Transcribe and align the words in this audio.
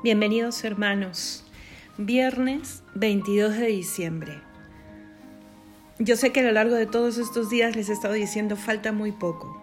Bienvenidos 0.00 0.62
hermanos. 0.62 1.44
Viernes 1.96 2.84
22 2.94 3.56
de 3.56 3.66
diciembre. 3.66 4.40
Yo 5.98 6.14
sé 6.14 6.30
que 6.30 6.38
a 6.38 6.44
lo 6.44 6.52
largo 6.52 6.76
de 6.76 6.86
todos 6.86 7.18
estos 7.18 7.50
días 7.50 7.74
les 7.74 7.88
he 7.88 7.94
estado 7.94 8.14
diciendo 8.14 8.54
falta 8.54 8.92
muy 8.92 9.10
poco, 9.10 9.60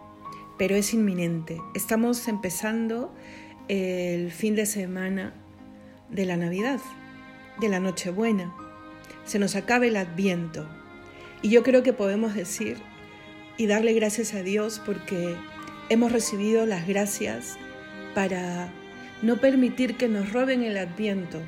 pero 0.58 0.76
es 0.76 0.94
inminente. 0.94 1.62
Estamos 1.74 2.28
empezando 2.28 3.16
el 3.70 4.30
fin 4.30 4.56
de 4.56 4.66
semana 4.66 5.34
de 6.10 6.26
la 6.26 6.36
Navidad, 6.36 6.82
de 7.62 7.70
la 7.70 7.80
Nochebuena. 7.80 8.54
Se 9.24 9.40
nos 9.40 9.56
acaba 9.56 9.86
el 9.86 9.96
Adviento. 9.96 10.68
Y 11.44 11.50
yo 11.50 11.64
creo 11.64 11.82
que 11.82 11.94
podemos 11.94 12.36
decir 12.36 12.78
y 13.56 13.68
darle 13.68 13.94
gracias 13.94 14.34
a 14.34 14.44
Dios 14.44 14.82
porque 14.86 15.38
hemos 15.88 16.12
recibido 16.12 16.66
las 16.66 16.86
gracias 16.86 17.58
para 18.14 18.70
no 19.22 19.38
permitir 19.38 19.96
que 19.96 20.08
nos 20.08 20.32
roben 20.32 20.64
el 20.64 20.78
adviento, 20.78 21.42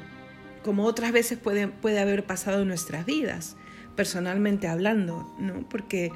como 0.63 0.83
otras 0.83 1.11
veces 1.11 1.37
puede, 1.37 1.67
puede 1.67 1.99
haber 1.99 2.25
pasado 2.25 2.61
en 2.61 2.67
nuestras 2.67 3.05
vidas, 3.05 3.55
personalmente 3.95 4.67
hablando, 4.67 5.33
¿no? 5.39 5.67
Porque 5.69 6.11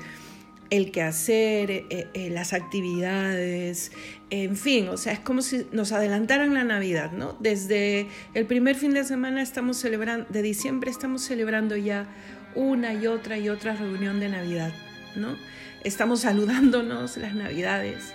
el 0.69 0.91
quehacer, 0.91 1.69
eh, 1.69 2.07
eh, 2.13 2.29
las 2.29 2.53
actividades, 2.53 3.91
en 4.29 4.55
fin, 4.55 4.87
o 4.87 4.97
sea, 4.97 5.13
es 5.13 5.19
como 5.19 5.41
si 5.41 5.67
nos 5.73 5.91
adelantaran 5.91 6.53
la 6.53 6.63
Navidad, 6.63 7.11
¿no? 7.11 7.35
Desde 7.39 8.07
el 8.33 8.45
primer 8.45 8.75
fin 8.75 8.93
de 8.93 9.03
semana 9.03 9.41
estamos 9.41 9.77
celebrando, 9.77 10.25
de 10.29 10.41
diciembre 10.41 10.89
estamos 10.89 11.21
celebrando 11.23 11.75
ya 11.75 12.07
una 12.55 12.93
y 12.93 13.07
otra 13.07 13.37
y 13.37 13.49
otra 13.49 13.75
reunión 13.75 14.19
de 14.21 14.29
Navidad, 14.29 14.73
¿no? 15.15 15.35
Estamos 15.83 16.19
saludándonos 16.27 17.17
las 17.17 17.35
Navidades 17.35 18.13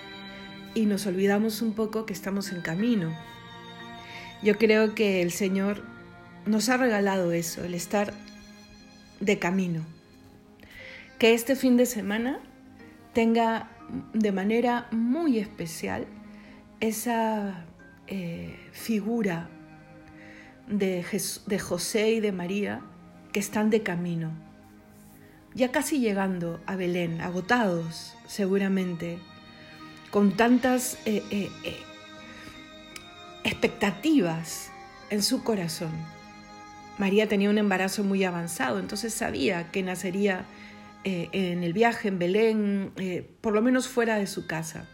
y 0.76 0.84
nos 0.84 1.06
olvidamos 1.06 1.62
un 1.62 1.72
poco 1.72 2.04
que 2.04 2.12
estamos 2.12 2.52
en 2.52 2.60
camino. 2.60 3.16
Yo 4.42 4.58
creo 4.58 4.94
que 4.94 5.22
el 5.22 5.32
Señor 5.32 5.82
nos 6.44 6.68
ha 6.68 6.76
regalado 6.76 7.32
eso, 7.32 7.64
el 7.64 7.74
estar 7.74 8.12
de 9.18 9.38
camino. 9.38 9.86
Que 11.18 11.32
este 11.32 11.56
fin 11.56 11.78
de 11.78 11.86
semana 11.86 12.40
tenga 13.14 13.70
de 14.12 14.32
manera 14.32 14.86
muy 14.90 15.38
especial 15.38 16.06
esa 16.80 17.64
eh, 18.06 18.54
figura 18.72 19.48
de, 20.68 21.06
de 21.46 21.58
José 21.58 22.12
y 22.12 22.20
de 22.20 22.32
María 22.32 22.82
que 23.32 23.40
están 23.40 23.70
de 23.70 23.82
camino, 23.82 24.30
ya 25.54 25.72
casi 25.72 26.00
llegando 26.00 26.60
a 26.66 26.76
Belén, 26.76 27.22
agotados 27.22 28.14
seguramente, 28.26 29.18
con 30.16 30.32
tantas 30.32 30.96
eh, 31.04 31.22
eh, 31.30 31.50
expectativas 33.44 34.70
en 35.10 35.22
su 35.22 35.44
corazón. 35.44 35.90
María 36.96 37.28
tenía 37.28 37.50
un 37.50 37.58
embarazo 37.58 38.02
muy 38.02 38.24
avanzado, 38.24 38.78
entonces 38.78 39.12
sabía 39.12 39.70
que 39.70 39.82
nacería 39.82 40.46
eh, 41.04 41.28
en 41.32 41.62
el 41.62 41.74
viaje 41.74 42.08
en 42.08 42.18
Belén, 42.18 42.92
eh, 42.96 43.30
por 43.42 43.52
lo 43.52 43.60
menos 43.60 43.88
fuera 43.88 44.16
de 44.16 44.26
su 44.26 44.46
casa. 44.46 44.88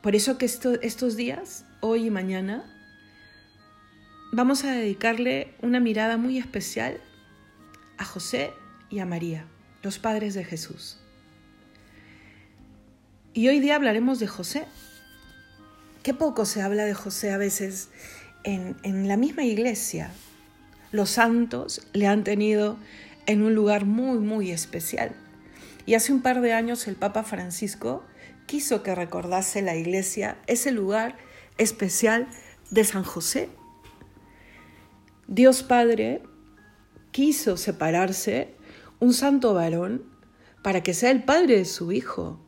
Por 0.00 0.16
eso 0.16 0.38
que 0.38 0.46
estos 0.46 1.16
días, 1.16 1.66
hoy 1.82 2.06
y 2.06 2.10
mañana, 2.10 2.64
vamos 4.32 4.64
a 4.64 4.72
dedicarle 4.72 5.52
una 5.60 5.78
mirada 5.78 6.16
muy 6.16 6.38
especial 6.38 7.02
a 7.98 8.06
José 8.06 8.50
y 8.88 9.00
a 9.00 9.04
María, 9.04 9.44
los 9.82 9.98
padres 9.98 10.32
de 10.32 10.46
Jesús. 10.46 11.03
Y 13.36 13.48
hoy 13.48 13.58
día 13.58 13.74
hablaremos 13.74 14.20
de 14.20 14.28
José, 14.28 14.64
Qué 16.04 16.14
poco 16.14 16.44
se 16.44 16.62
habla 16.62 16.84
de 16.84 16.94
José 16.94 17.32
a 17.32 17.38
veces 17.38 17.88
en, 18.44 19.08
la 19.08 19.16
misma 19.16 19.42
iglesia. 19.42 20.10
Los 20.92 21.10
santos 21.10 21.84
le 21.94 22.06
han 22.06 22.22
tenido 22.24 22.76
en 23.26 23.42
un 23.42 23.54
lugar 23.54 23.86
muy, 23.86 24.18
muy 24.18 24.50
especial. 24.50 25.12
Y 25.84 25.94
hace 25.94 26.12
un 26.12 26.20
par 26.20 26.42
de 26.42 26.52
años 26.52 26.86
el 26.86 26.94
Papa 26.94 27.24
Francisco 27.24 28.04
quiso 28.46 28.82
que 28.82 28.94
recordase 28.94 29.62
la 29.62 29.74
iglesia 29.74 30.36
ese 30.46 30.70
lugar 30.70 31.16
especial 31.58 32.28
de 32.70 32.84
San 32.84 33.02
José. 33.02 33.48
Dios 35.26 35.62
Padre 35.62 36.22
quiso 37.10 37.56
separarse 37.56 38.54
un 39.00 39.14
santo 39.14 39.54
varón 39.54 40.04
para 40.62 40.82
que 40.82 40.92
sea 40.92 41.10
el 41.10 41.24
padre 41.24 41.56
de 41.56 41.64
su 41.64 41.92
hijo. 41.92 42.38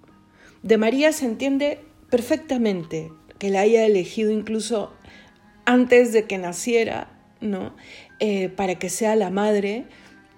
De 0.67 0.79
María 0.79 1.13
se 1.13 1.27
entiende 1.27 1.79
perfectamente 2.11 3.13
que 3.39 3.51
la 3.51 3.61
haya 3.61 3.87
elegido 3.87 4.33
incluso 4.33 4.93
antes 5.65 6.13
de 6.13 6.25
que 6.25 6.39
naciera, 6.39 7.09
¿no? 7.41 7.77
Eh, 8.19 8.49
para 8.49 8.75
que 8.75 8.91
sea 8.91 9.15
la 9.15 9.31
madre 9.31 9.85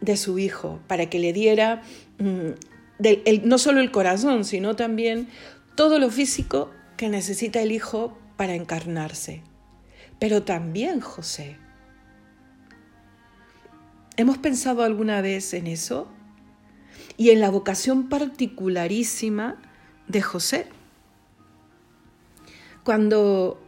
de 0.03 0.19
su 0.19 0.39
hijo, 0.39 0.81
para 0.87 1.09
que 1.09 1.19
le 1.19 1.33
diera 1.33 1.81
mm, 2.19 3.45
no 3.45 3.57
solo 3.57 3.81
el 3.81 3.91
corazón, 3.91 4.45
sino 4.45 4.77
también 4.77 5.29
todo 5.77 5.99
lo 5.99 6.11
físico 6.11 6.73
que 6.99 7.09
necesita 7.09 7.63
el 7.63 7.73
hijo 7.73 8.19
para 8.37 8.55
encarnarse. 8.55 9.43
Pero 10.19 10.43
también 10.43 11.01
José. 11.01 11.57
¿Hemos 14.19 14.37
pensado 14.37 14.83
alguna 14.83 15.23
vez 15.23 15.55
en 15.55 15.69
eso? 15.69 16.07
Y 17.17 17.31
en 17.31 17.41
la 17.41 17.49
vocación 17.49 18.11
particularísima 18.11 19.63
de 20.09 20.23
José. 20.23 20.67
Cuando 22.85 23.63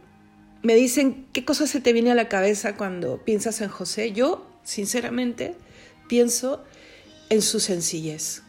me 0.63 0.75
dicen 0.75 1.27
qué 1.33 1.45
cosa 1.45 1.67
se 1.67 1.81
te 1.81 1.93
viene 1.93 2.11
a 2.11 2.15
la 2.15 2.29
cabeza 2.29 2.75
cuando 2.75 3.23
piensas 3.23 3.61
en 3.61 3.69
José, 3.69 4.11
yo 4.11 4.47
sinceramente 4.63 5.55
pienso 6.07 6.63
en 7.29 7.41
su 7.41 7.59
sencillez. 7.59 8.43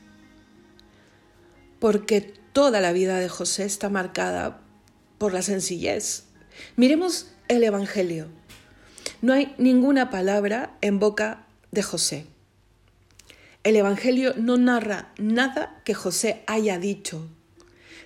Porque 1.78 2.20
toda 2.52 2.80
la 2.80 2.92
vida 2.92 3.18
de 3.18 3.28
José 3.28 3.64
está 3.64 3.88
marcada 3.88 4.60
por 5.18 5.32
la 5.32 5.42
sencillez. 5.42 6.24
Miremos 6.76 7.28
el 7.48 7.64
Evangelio. 7.64 8.28
No 9.20 9.32
hay 9.32 9.54
ninguna 9.58 10.10
palabra 10.10 10.76
en 10.80 10.98
boca 10.98 11.46
de 11.70 11.82
José. 11.82 12.26
El 13.64 13.76
Evangelio 13.76 14.34
no 14.36 14.56
narra 14.56 15.12
nada 15.18 15.80
que 15.84 15.94
José 15.94 16.42
haya 16.46 16.78
dicho. 16.78 17.28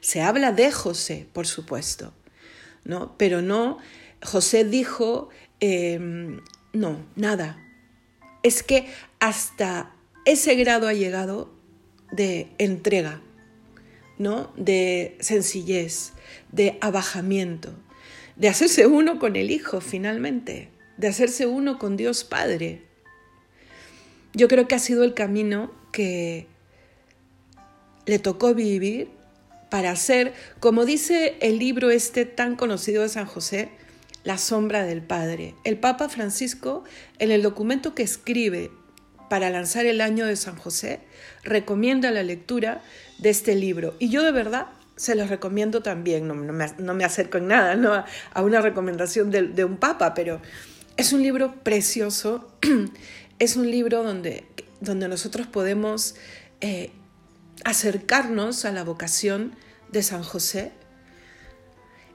Se 0.07 0.23
habla 0.23 0.53
de 0.53 0.71
José, 0.71 1.27
por 1.33 1.49
supuesto, 1.49 2.15
¿no? 2.85 3.19
Pero 3.19 3.43
no, 3.43 3.79
José 4.23 4.63
dijo, 4.65 5.31
em, 5.59 6.43
no, 6.73 7.05
nada. 7.17 7.61
Es 8.45 8.63
que 8.63 8.87
hasta 9.19 9.93
ese 10.25 10.55
grado 10.55 10.87
ha 10.87 10.93
llegado 10.93 11.53
de 12.13 12.47
entrega, 12.59 13.21
¿no? 14.17 14.53
De 14.57 15.17
sencillez, 15.19 16.13
de 16.53 16.79
abajamiento, 16.81 17.75
de 18.37 18.49
hacerse 18.49 18.87
uno 18.87 19.19
con 19.19 19.35
el 19.35 19.51
Hijo 19.51 19.81
finalmente, 19.81 20.69
de 20.99 21.09
hacerse 21.09 21.49
uno 21.49 21.81
con 21.81 21.97
Dios 21.97 22.23
Padre. 22.23 22.85
Yo 24.35 24.47
creo 24.47 24.69
que 24.69 24.77
ha 24.77 24.79
sido 24.79 25.03
el 25.03 25.15
camino 25.15 25.75
que 25.91 26.47
le 28.07 28.21
tocó 28.21 28.55
vivir 28.55 29.16
para 29.71 29.95
ser, 29.97 30.33
como 30.61 30.85
dice 30.85 31.37
el 31.41 31.59
libro 31.59 31.91
este 31.91 32.25
tan 32.25 32.57
conocido 32.57 33.03
de 33.03 33.09
San 33.09 33.27
José, 33.27 33.71
la 34.25 34.39
sombra 34.39 34.85
del 34.85 35.03
Padre. 35.03 35.55
El 35.65 35.79
Papa 35.79 36.09
Francisco, 36.09 36.85
en 37.19 37.31
el 37.31 37.43
documento 37.43 37.95
que 37.95 38.03
escribe 38.03 38.71
para 39.31 39.51
lanzar 39.51 39.87
el 39.87 40.01
año 40.01 40.27
de 40.27 40.37
San 40.37 40.57
José, 40.57 41.01
recomienda 41.45 42.11
la 42.11 42.23
lectura 42.23 42.83
de 43.19 43.31
este 43.31 43.55
libro. 43.55 43.95
Y 43.99 44.09
yo 44.09 44.23
de 44.23 44.33
verdad 44.33 44.67
se 44.97 45.15
los 45.15 45.29
recomiendo 45.29 45.83
también, 45.83 46.27
no, 46.27 46.35
me, 46.35 47.05
acerco 47.05 47.39
en 47.39 47.49
nada 47.49 47.77
¿no? 47.77 47.93
a, 47.93 48.43
una 48.43 48.61
recomendación 48.61 49.31
de, 49.31 49.65
un 49.65 49.77
papa, 49.77 50.15
pero 50.15 50.41
es 50.97 51.13
un 51.13 51.23
libro 51.23 51.55
precioso, 51.63 52.51
es 53.39 53.57
un 53.57 53.71
libro 53.71 54.03
donde, 54.03 54.45
donde 54.81 55.07
nosotros 55.09 55.47
podemos 55.47 56.17
eh, 56.63 56.91
acercarnos 57.67 58.65
a 58.65 58.71
la 58.71 58.85
vocación 58.85 59.57
de 59.91 60.05
San 60.05 60.23
José 60.23 60.71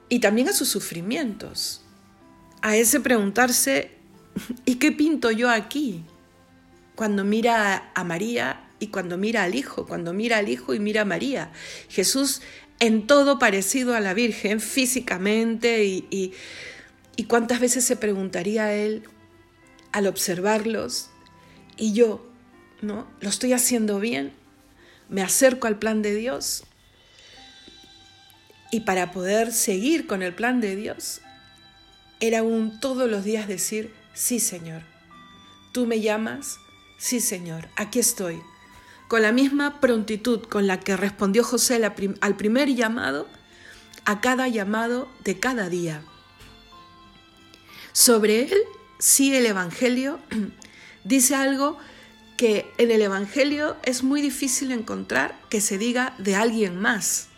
y 0.08 0.20
también 0.20 0.48
a 0.48 0.54
sus 0.54 0.68
sufrimientos, 0.68 1.82
a 2.62 2.76
ese 2.76 3.00
preguntarse, 3.00 3.90
¿y 4.64 4.76
qué 4.76 4.92
pinto 4.92 5.30
yo 5.30 5.50
aquí? 5.50 6.06
Cuando 6.94 7.22
mira 7.22 7.92
a 7.94 8.02
María 8.02 8.70
y 8.78 8.86
cuando 8.86 9.18
mira 9.18 9.42
al 9.42 9.54
Hijo, 9.54 9.86
cuando 9.86 10.14
mira 10.14 10.38
al 10.38 10.48
Hijo 10.48 10.72
y 10.72 10.80
mira 10.80 11.02
a 11.02 11.04
María. 11.04 11.52
Jesús 11.90 12.40
en 12.80 13.06
todo 13.06 13.38
parecido 13.38 13.94
a 13.94 14.00
la 14.00 14.14
Virgen 14.14 14.58
físicamente 14.58 15.84
y, 15.84 16.32
y 17.14 17.24
cuántas 17.24 17.60
veces 17.60 17.84
se 17.84 17.96
preguntaría 17.96 18.72
él 18.72 19.02
al 19.92 20.06
observarlos, 20.06 21.10
¿y 21.76 21.92
yo? 21.92 22.26
¿No? 22.80 23.06
¿Lo 23.20 23.28
estoy 23.28 23.52
haciendo 23.52 24.00
bien? 24.00 24.41
¿Me 25.12 25.22
acerco 25.22 25.66
al 25.66 25.78
plan 25.78 26.00
de 26.00 26.14
Dios? 26.14 26.64
Y 28.70 28.80
para 28.80 29.12
poder 29.12 29.52
seguir 29.52 30.06
con 30.06 30.22
el 30.22 30.34
plan 30.34 30.62
de 30.62 30.74
Dios, 30.74 31.20
era 32.18 32.42
un 32.42 32.80
todos 32.80 33.10
los 33.10 33.22
días 33.22 33.46
decir, 33.46 33.92
sí 34.14 34.40
Señor, 34.40 34.80
tú 35.72 35.84
me 35.84 36.00
llamas, 36.00 36.56
sí 36.98 37.20
Señor, 37.20 37.68
aquí 37.76 37.98
estoy. 37.98 38.40
Con 39.06 39.20
la 39.20 39.32
misma 39.32 39.80
prontitud 39.80 40.44
con 40.44 40.66
la 40.66 40.80
que 40.80 40.96
respondió 40.96 41.44
José 41.44 41.84
al 42.22 42.36
primer 42.36 42.74
llamado, 42.74 43.28
a 44.06 44.22
cada 44.22 44.48
llamado 44.48 45.10
de 45.24 45.38
cada 45.38 45.68
día. 45.68 46.02
Sobre 47.92 48.44
él, 48.44 48.58
sí 48.98 49.36
el 49.36 49.44
Evangelio 49.44 50.20
dice 51.04 51.34
algo 51.34 51.76
que 52.42 52.68
en 52.76 52.90
el 52.90 53.02
Evangelio 53.02 53.76
es 53.84 54.02
muy 54.02 54.20
difícil 54.20 54.72
encontrar 54.72 55.38
que 55.48 55.60
se 55.60 55.78
diga 55.78 56.12
de 56.18 56.34
alguien 56.34 56.76
más. 56.76 57.28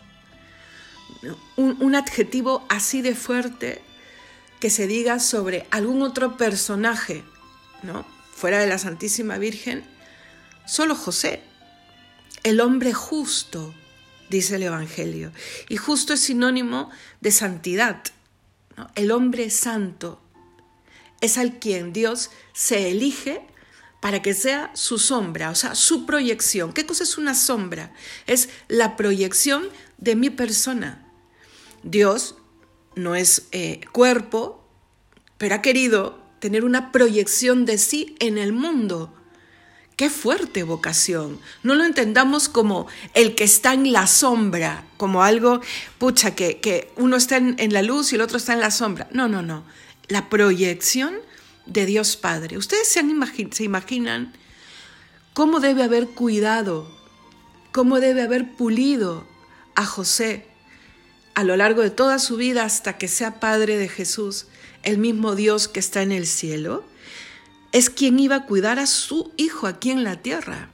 Un, 1.57 1.93
adjetivo 1.93 2.65
así 2.69 3.03
de 3.03 3.13
fuerte 3.13 3.83
que 4.59 4.71
se 4.71 4.87
diga 4.87 5.19
sobre 5.19 5.67
algún 5.69 6.01
otro 6.01 6.37
personaje, 6.37 7.23
¿no? 7.83 8.03
Fuera 8.33 8.57
de 8.57 8.65
la 8.65 8.79
Santísima 8.79 9.37
Virgen, 9.37 9.85
solo 10.65 10.95
José, 10.95 11.43
el 12.41 12.59
hombre 12.59 12.91
justo, 12.91 13.75
dice 14.31 14.55
el 14.55 14.63
Evangelio. 14.63 15.31
Y 15.69 15.77
justo 15.77 16.13
es 16.13 16.21
sinónimo 16.21 16.89
de 17.21 17.29
santidad. 17.29 18.01
El 18.95 19.11
hombre 19.11 19.51
santo 19.51 20.19
es 21.21 21.37
al 21.37 21.59
quien 21.59 21.93
Dios 21.93 22.31
se 22.53 22.89
elige 22.89 23.45
para 24.05 24.21
que 24.21 24.35
sea 24.35 24.69
su 24.75 24.99
sombra, 24.99 25.49
o 25.49 25.55
sea, 25.55 25.73
su 25.73 26.05
proyección. 26.05 26.73
¿Qué 26.73 26.85
cosa 26.85 27.03
es 27.03 27.17
una 27.17 27.33
sombra? 27.33 27.91
Es 28.27 28.49
la 28.67 28.97
proyección 28.97 29.67
de 29.97 30.15
mi 30.15 30.29
persona. 30.29 31.11
Dios 31.81 32.35
no 32.93 33.15
es 33.15 33.47
eh, 33.51 33.81
cuerpo, 33.91 34.63
pero 35.39 35.55
ha 35.55 35.63
querido 35.63 36.19
tener 36.37 36.65
una 36.65 36.91
proyección 36.91 37.65
de 37.65 37.79
sí 37.79 38.15
en 38.19 38.37
el 38.37 38.53
mundo. 38.53 39.11
Qué 39.95 40.11
fuerte 40.11 40.61
vocación. 40.61 41.39
No 41.63 41.73
lo 41.73 41.83
entendamos 41.83 42.47
como 42.47 42.85
el 43.15 43.33
que 43.33 43.45
está 43.45 43.73
en 43.73 43.91
la 43.91 44.05
sombra, 44.05 44.85
como 44.97 45.23
algo, 45.23 45.61
pucha, 45.97 46.35
que, 46.35 46.59
que 46.59 46.91
uno 46.95 47.15
está 47.15 47.37
en, 47.37 47.55
en 47.57 47.73
la 47.73 47.81
luz 47.81 48.11
y 48.11 48.17
el 48.17 48.21
otro 48.21 48.37
está 48.37 48.53
en 48.53 48.59
la 48.59 48.69
sombra. 48.69 49.07
No, 49.11 49.27
no, 49.27 49.41
no. 49.41 49.63
La 50.09 50.29
proyección 50.29 51.15
de 51.65 51.85
Dios 51.85 52.15
Padre. 52.15 52.57
Ustedes 52.57 52.87
se, 52.87 53.01
se 53.51 53.63
imaginan 53.63 54.33
cómo 55.33 55.59
debe 55.59 55.83
haber 55.83 56.07
cuidado, 56.07 56.87
cómo 57.71 57.99
debe 57.99 58.21
haber 58.21 58.51
pulido 58.55 59.25
a 59.75 59.85
José 59.85 60.45
a 61.35 61.43
lo 61.43 61.57
largo 61.57 61.81
de 61.81 61.89
toda 61.89 62.17
su 62.17 62.37
vida 62.37 62.63
hasta 62.63 62.97
que 62.97 63.09
sea 63.09 63.39
Padre 63.39 63.77
de 63.77 63.89
Jesús, 63.89 64.47
el 64.83 64.97
mismo 64.97 65.35
Dios 65.35 65.67
que 65.67 65.81
está 65.81 66.01
en 66.01 66.13
el 66.13 66.25
cielo, 66.25 66.85
es 67.73 67.89
quien 67.89 68.19
iba 68.19 68.37
a 68.37 68.45
cuidar 68.45 68.79
a 68.79 68.87
su 68.87 69.33
hijo 69.35 69.67
aquí 69.67 69.91
en 69.91 70.05
la 70.05 70.21
tierra. 70.21 70.71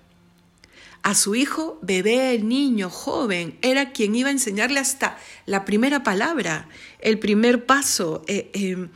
A 1.02 1.16
su 1.16 1.34
hijo, 1.34 1.80
bebé, 1.82 2.38
niño, 2.38 2.92
joven, 2.92 3.58
era 3.64 3.92
quien 3.92 4.16
iba 4.16 4.30
a 4.30 4.34
enseñarle 4.34 4.80
hasta 4.80 5.18
la 5.48 5.66
primera 5.66 6.04
palabra, 6.04 6.70
el 7.00 7.18
primer 7.18 7.66
paso, 7.66 8.24
eh, 8.28 8.52
eh, 8.54 8.88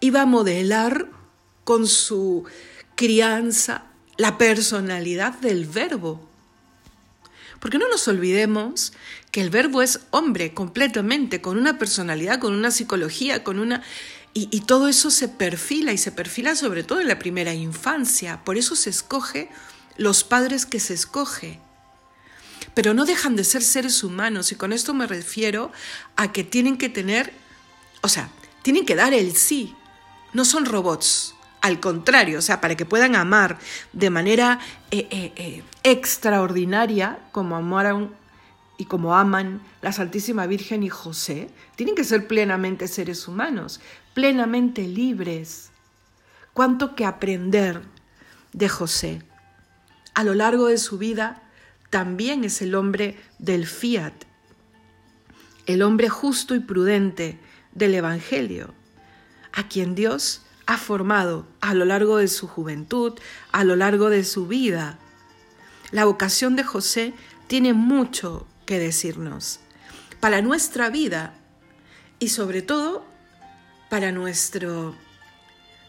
iba 0.00 0.20
a 0.20 0.26
modelar 0.26 1.08
con 1.68 1.86
su 1.86 2.44
crianza, 2.94 3.82
la 4.16 4.38
personalidad 4.38 5.34
del 5.34 5.66
verbo. 5.66 6.26
Porque 7.60 7.76
no 7.76 7.90
nos 7.90 8.08
olvidemos 8.08 8.94
que 9.30 9.42
el 9.42 9.50
verbo 9.50 9.82
es 9.82 10.00
hombre 10.10 10.54
completamente, 10.54 11.42
con 11.42 11.58
una 11.58 11.78
personalidad, 11.78 12.38
con 12.38 12.54
una 12.54 12.70
psicología, 12.70 13.44
con 13.44 13.58
una... 13.58 13.82
Y, 14.32 14.48
y, 14.50 14.62
todo 14.62 14.88
eso 14.88 15.10
se 15.10 15.28
perfila 15.28 15.92
y 15.92 15.98
se 15.98 16.10
perfila 16.10 16.56
sobre 16.56 16.84
todo 16.84 17.00
en 17.00 17.08
la 17.08 17.18
primera 17.18 17.52
infancia. 17.52 18.42
Por 18.46 18.56
eso 18.56 18.74
se 18.74 18.88
escoge 18.88 19.50
los 19.98 20.24
padres 20.24 20.64
que 20.64 20.80
se 20.80 20.94
escoge. 20.94 21.60
Pero 22.72 22.94
no 22.94 23.04
dejan 23.04 23.36
de 23.36 23.44
ser 23.44 23.62
seres 23.62 24.02
humanos 24.02 24.52
y 24.52 24.54
con 24.54 24.72
esto 24.72 24.94
me 24.94 25.06
refiero 25.06 25.70
a 26.16 26.32
que 26.32 26.44
tienen 26.44 26.78
que 26.78 26.88
tener, 26.88 27.34
o 28.00 28.08
sea, 28.08 28.30
tienen 28.62 28.86
que 28.86 28.96
dar 28.96 29.12
el 29.12 29.36
sí. 29.36 29.74
No 30.32 30.46
son 30.46 30.64
robots, 30.64 31.34
al 31.60 31.80
contrario, 31.80 32.38
o 32.38 32.42
sea, 32.42 32.60
para 32.60 32.76
que 32.76 32.86
puedan 32.86 33.16
amar 33.16 33.58
de 33.92 34.10
manera 34.10 34.60
eh, 34.90 35.08
eh, 35.10 35.32
eh, 35.36 35.62
extraordinaria, 35.82 37.18
como 37.32 37.56
amaron 37.56 38.14
y 38.76 38.84
como 38.84 39.16
aman 39.16 39.60
la 39.82 39.92
Santísima 39.92 40.46
Virgen 40.46 40.82
y 40.82 40.88
José, 40.88 41.50
tienen 41.74 41.94
que 41.94 42.04
ser 42.04 42.28
plenamente 42.28 42.86
seres 42.86 43.26
humanos, 43.26 43.80
plenamente 44.14 44.82
libres. 44.82 45.70
Cuánto 46.52 46.94
que 46.94 47.04
aprender 47.04 47.82
de 48.52 48.68
José. 48.68 49.22
A 50.14 50.24
lo 50.24 50.34
largo 50.34 50.66
de 50.66 50.78
su 50.78 50.98
vida, 50.98 51.42
también 51.90 52.44
es 52.44 52.62
el 52.62 52.74
hombre 52.74 53.16
del 53.38 53.66
fiat, 53.66 54.12
el 55.66 55.82
hombre 55.82 56.08
justo 56.08 56.54
y 56.54 56.60
prudente 56.60 57.38
del 57.72 57.94
Evangelio, 57.94 58.74
a 59.52 59.68
quien 59.68 59.94
Dios 59.94 60.42
ha 60.68 60.76
formado 60.76 61.46
a 61.62 61.72
lo 61.72 61.86
largo 61.86 62.18
de 62.18 62.28
su 62.28 62.46
juventud, 62.46 63.18
a 63.52 63.64
lo 63.64 63.74
largo 63.74 64.10
de 64.10 64.22
su 64.22 64.46
vida. 64.46 64.98
La 65.92 66.04
vocación 66.04 66.56
de 66.56 66.62
José 66.62 67.14
tiene 67.46 67.72
mucho 67.72 68.46
que 68.66 68.78
decirnos 68.78 69.60
para 70.20 70.42
nuestra 70.42 70.90
vida 70.90 71.32
y 72.18 72.28
sobre 72.28 72.60
todo 72.60 73.02
para 73.88 74.12
nuestro 74.12 74.94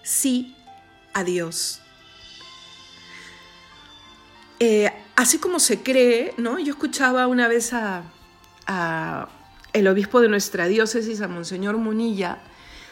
sí 0.02 0.56
a 1.14 1.26
Dios. 1.26 1.81
Eh, 4.62 4.94
así 5.18 5.40
como 5.40 5.60
se 5.60 5.84
cree, 5.84 6.34
¿no? 6.38 6.58
Yo 6.58 6.72
escuchaba 6.72 7.28
una 7.28 7.50
vez 7.50 7.74
a, 7.74 8.04
el 9.74 9.88
obispo 9.90 10.22
de 10.22 10.30
nuestra 10.30 10.68
diócesis, 10.68 11.20
a 11.20 11.28
Monseñor 11.28 11.76
Munilla, 11.76 12.40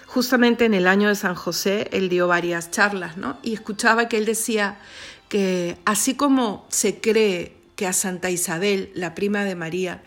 justamente 0.07 0.65
en 0.65 0.73
el 0.73 0.87
año 0.87 1.09
de 1.09 1.15
San 1.15 1.35
José, 1.35 1.89
él 1.91 2.09
dio 2.09 2.27
varias 2.27 2.71
charlas, 2.71 3.17
¿no? 3.17 3.37
Y 3.43 3.53
escuchaba 3.53 4.07
que 4.07 4.17
él 4.17 4.25
decía 4.25 4.79
que 5.29 5.77
así 5.85 6.15
como 6.15 6.65
se 6.69 6.99
cree 6.99 7.55
que 7.75 7.85
a 7.85 7.93
Santa 7.93 8.31
Isabel, 8.31 8.89
la 8.95 9.13
prima 9.13 9.43
de 9.43 9.55
María, 9.55 10.01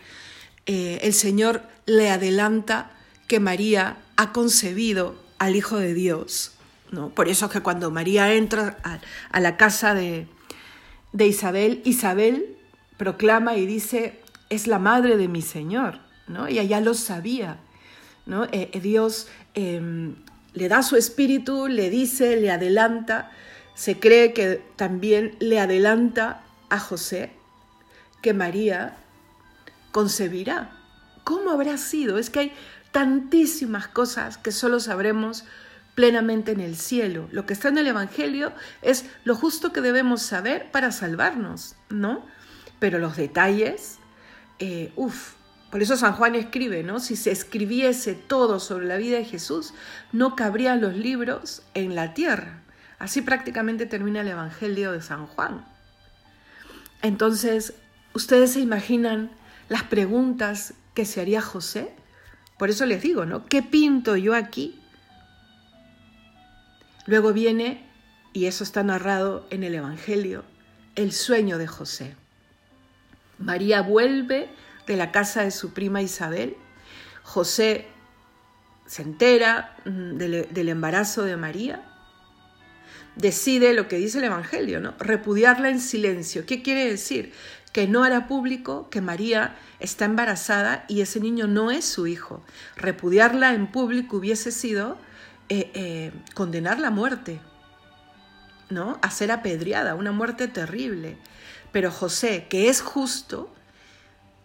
eh, 0.65 0.99
el 1.03 1.13
Señor 1.13 1.61
le 1.85 2.09
adelanta 2.09 2.91
que 3.27 3.39
María 3.39 3.97
ha 4.17 4.33
concebido 4.33 5.15
al 5.37 5.55
Hijo 5.55 5.77
de 5.77 5.93
Dios, 5.93 6.53
¿no? 6.91 7.09
Por 7.09 7.29
eso 7.29 7.45
es 7.45 7.51
que 7.51 7.61
cuando 7.61 7.91
María 7.91 8.33
entra 8.33 8.77
a, 9.31 9.39
la 9.39 9.55
casa 9.55 9.93
de, 9.93 10.27
de 11.13 11.27
Isabel, 11.27 11.81
Isabel 11.85 12.57
proclama 12.97 13.55
y 13.55 13.65
dice, 13.65 14.19
es 14.49 14.67
la 14.67 14.79
madre 14.79 15.15
de 15.15 15.27
mi 15.27 15.41
Señor, 15.41 15.99
¿no? 16.27 16.49
Y 16.49 16.59
ella 16.59 16.81
lo 16.81 16.93
sabía. 16.93 17.59
¿No? 18.25 18.45
Eh, 18.45 18.69
eh, 18.71 18.79
Dios 18.79 19.27
em, 19.53 20.15
le 20.53 20.67
da 20.67 20.83
su 20.83 20.95
espíritu, 20.95 21.67
le 21.67 21.89
dice, 21.89 22.37
le 22.37 22.51
adelanta, 22.51 23.31
se 23.75 23.99
cree 23.99 24.33
que 24.33 24.61
también 24.75 25.35
le 25.39 25.59
adelanta 25.59 26.43
a 26.69 26.79
José 26.79 27.31
que 28.21 28.33
María 28.33 28.97
concebirá. 29.91 30.71
¿Cómo 31.23 31.51
habrá 31.51 31.77
sido? 31.77 32.17
Es 32.17 32.29
que 32.29 32.39
hay 32.39 32.53
tantísimas 32.91 33.87
cosas 33.87 34.37
que 34.37 34.51
solo 34.51 34.79
sabremos 34.79 35.45
plenamente 35.95 36.51
en 36.51 36.59
el 36.59 36.75
cielo. 36.77 37.27
Lo 37.31 37.45
que 37.45 37.53
está 37.53 37.69
en 37.69 37.77
el 37.77 37.87
Evangelio 37.87 38.53
es 38.81 39.05
lo 39.23 39.35
justo 39.35 39.71
que 39.71 39.81
debemos 39.81 40.21
saber 40.21 40.71
para 40.71 40.91
salvarnos, 40.91 41.75
¿no? 41.89 42.25
Pero 42.79 42.99
los 42.99 43.17
detalles, 43.17 43.97
eh, 44.59 44.91
uff, 44.95 45.33
por 45.71 45.81
eso 45.81 45.95
San 45.95 46.13
Juan 46.13 46.35
escribe, 46.35 46.83
¿no? 46.83 46.99
Si 46.99 47.15
se 47.15 47.31
escribiese 47.31 48.13
todo 48.13 48.59
sobre 48.59 48.85
la 48.87 48.97
vida 48.97 49.17
de 49.17 49.25
Jesús, 49.25 49.73
no 50.11 50.35
cabrían 50.35 50.81
los 50.81 50.95
libros 50.95 51.63
en 51.73 51.95
la 51.95 52.13
tierra. 52.13 52.61
Así 52.99 53.21
prácticamente 53.21 53.85
termina 53.85 54.19
el 54.19 54.27
Evangelio 54.27 54.91
de 54.91 55.01
San 55.01 55.27
Juan. 55.27 55.65
Entonces, 57.01 57.73
¿ustedes 58.13 58.51
se 58.51 58.59
imaginan 58.59 59.31
las 59.69 59.83
preguntas 59.83 60.73
que 60.93 61.05
se 61.05 61.21
haría 61.21 61.41
José? 61.41 61.95
Por 62.59 62.69
eso 62.69 62.85
les 62.85 63.01
digo, 63.01 63.25
¿no? 63.25 63.45
¿Qué 63.45 63.63
pinto 63.63 64.17
yo 64.17 64.35
aquí? 64.35 64.77
Luego 67.05 67.31
viene, 67.31 67.89
y 68.33 68.45
eso 68.45 68.65
está 68.65 68.83
narrado 68.83 69.47
en 69.49 69.63
el 69.63 69.73
Evangelio, 69.73 70.43
el 70.95 71.13
sueño 71.13 71.57
de 71.57 71.67
José. 71.67 72.15
María 73.39 73.81
vuelve 73.81 74.49
de 74.87 74.95
la 74.95 75.11
casa 75.11 75.43
de 75.43 75.51
su 75.51 75.73
prima 75.73 76.01
Isabel. 76.01 76.57
José 77.23 77.87
se 78.91 79.03
entera 79.03 79.77
mm, 79.85 80.17
del, 80.17 80.69
embarazo 80.69 81.23
de 81.23 81.37
María, 81.37 81.81
decide 83.15 83.73
lo 83.73 83.87
que 83.87 83.97
dice 83.97 84.17
el 84.17 84.25
Evangelio, 84.25 84.81
¿no? 84.81 84.95
Repudiarla 84.99 85.69
en 85.69 85.79
silencio. 85.79 86.45
¿Qué 86.45 86.61
quiere 86.61 86.89
decir? 86.89 87.31
Que 87.71 87.87
no 87.87 88.03
hará 88.03 88.27
público 88.27 88.89
que 88.89 88.99
María 88.99 89.55
está 89.79 90.03
embarazada 90.03 90.83
y 90.89 90.99
ese 90.99 91.21
niño 91.21 91.47
no 91.47 91.71
es 91.71 91.85
su 91.85 92.05
hijo. 92.05 92.43
Repudiarla 92.75 93.53
en 93.53 93.67
público 93.71 94.17
hubiese 94.17 94.51
sido 94.51 94.97
eh, 95.47 95.71
eh, 95.73 96.11
condenar 96.33 96.79
la 96.79 96.89
muerte, 96.89 97.39
¿no? 98.69 98.99
A 99.01 99.09
ser 99.09 99.31
apedreada, 99.31 99.95
una 99.95 100.11
muerte 100.11 100.49
terrible. 100.49 101.17
Pero 101.71 101.91
José, 101.91 102.47
que 102.49 102.67
es 102.67 102.81
justo 102.81 103.49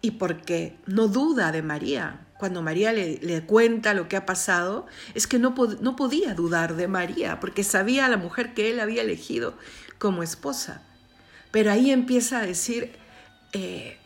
y 0.01 0.11
porque 0.11 0.77
no 0.85 1.07
duda 1.07 1.51
de 1.51 1.61
María, 1.61 2.27
cuando 2.37 2.61
María 2.61 2.93
le, 2.93 3.43
cuenta 3.45 3.93
lo 3.93 4.07
que 4.07 4.15
ha 4.15 4.25
pasado, 4.25 4.85
es 5.15 5.25
que 5.25 5.39
no, 5.39 5.55
no 5.81 5.95
podía 5.95 6.33
dudar 6.35 6.75
de 6.75 6.87
María, 6.87 7.39
porque 7.39 7.63
sabía 7.63 8.05
a 8.05 8.09
la 8.09 8.17
mujer 8.17 8.53
que 8.53 8.69
él 8.69 8.79
había 8.79 9.01
elegido 9.01 9.57
como 9.97 10.23
esposa. 10.23 10.83
Pero 11.51 11.71
ahí 11.71 11.91
empieza 11.91 12.39
a 12.39 12.45
decir, 12.45 12.93
eh, 13.53 13.97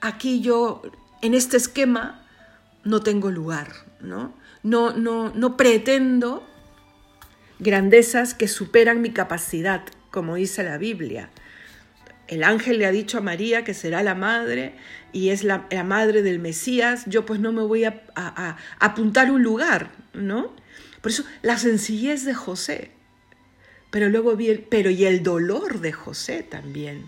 aquí 0.00 0.40
yo, 0.40 0.82
en 1.22 1.32
este 1.32 1.56
esquema, 1.56 2.26
no 2.84 3.00
tengo 3.00 3.30
lugar, 3.30 3.68
¿no? 4.00 4.34
No, 4.62 4.92
no, 4.92 5.32
no 5.34 5.56
pretendo 5.56 6.46
grandezas 7.58 8.34
que 8.34 8.48
superan 8.48 9.00
mi 9.00 9.12
capacidad, 9.12 9.82
como 10.10 10.34
dice 10.34 10.62
la 10.62 10.78
Biblia. 10.78 11.30
El 12.28 12.44
ángel 12.44 12.78
le 12.78 12.86
ha 12.86 12.92
dicho 12.92 13.18
a 13.18 13.22
María 13.22 13.64
que 13.64 13.72
será 13.72 14.02
la 14.02 14.14
madre 14.14 14.74
y 15.12 15.30
es 15.30 15.44
la, 15.44 15.66
madre 15.84 16.22
del 16.22 16.38
Mesías, 16.38 17.04
yo 17.06 17.24
pues 17.24 17.40
no 17.40 17.52
me 17.52 17.62
voy 17.62 17.84
a, 17.84 18.02
a, 18.14 18.58
apuntar 18.78 19.30
un 19.30 19.42
lugar, 19.42 19.90
¿no? 20.12 20.54
Por 21.00 21.10
eso 21.10 21.24
la 21.40 21.56
sencillez 21.56 22.24
de 22.24 22.34
José, 22.34 22.90
pero 23.90 24.10
luego 24.10 24.36
pero 24.68 24.90
y 24.90 25.06
el 25.06 25.22
dolor 25.22 25.80
de 25.80 25.92
José 25.92 26.42
también. 26.42 27.06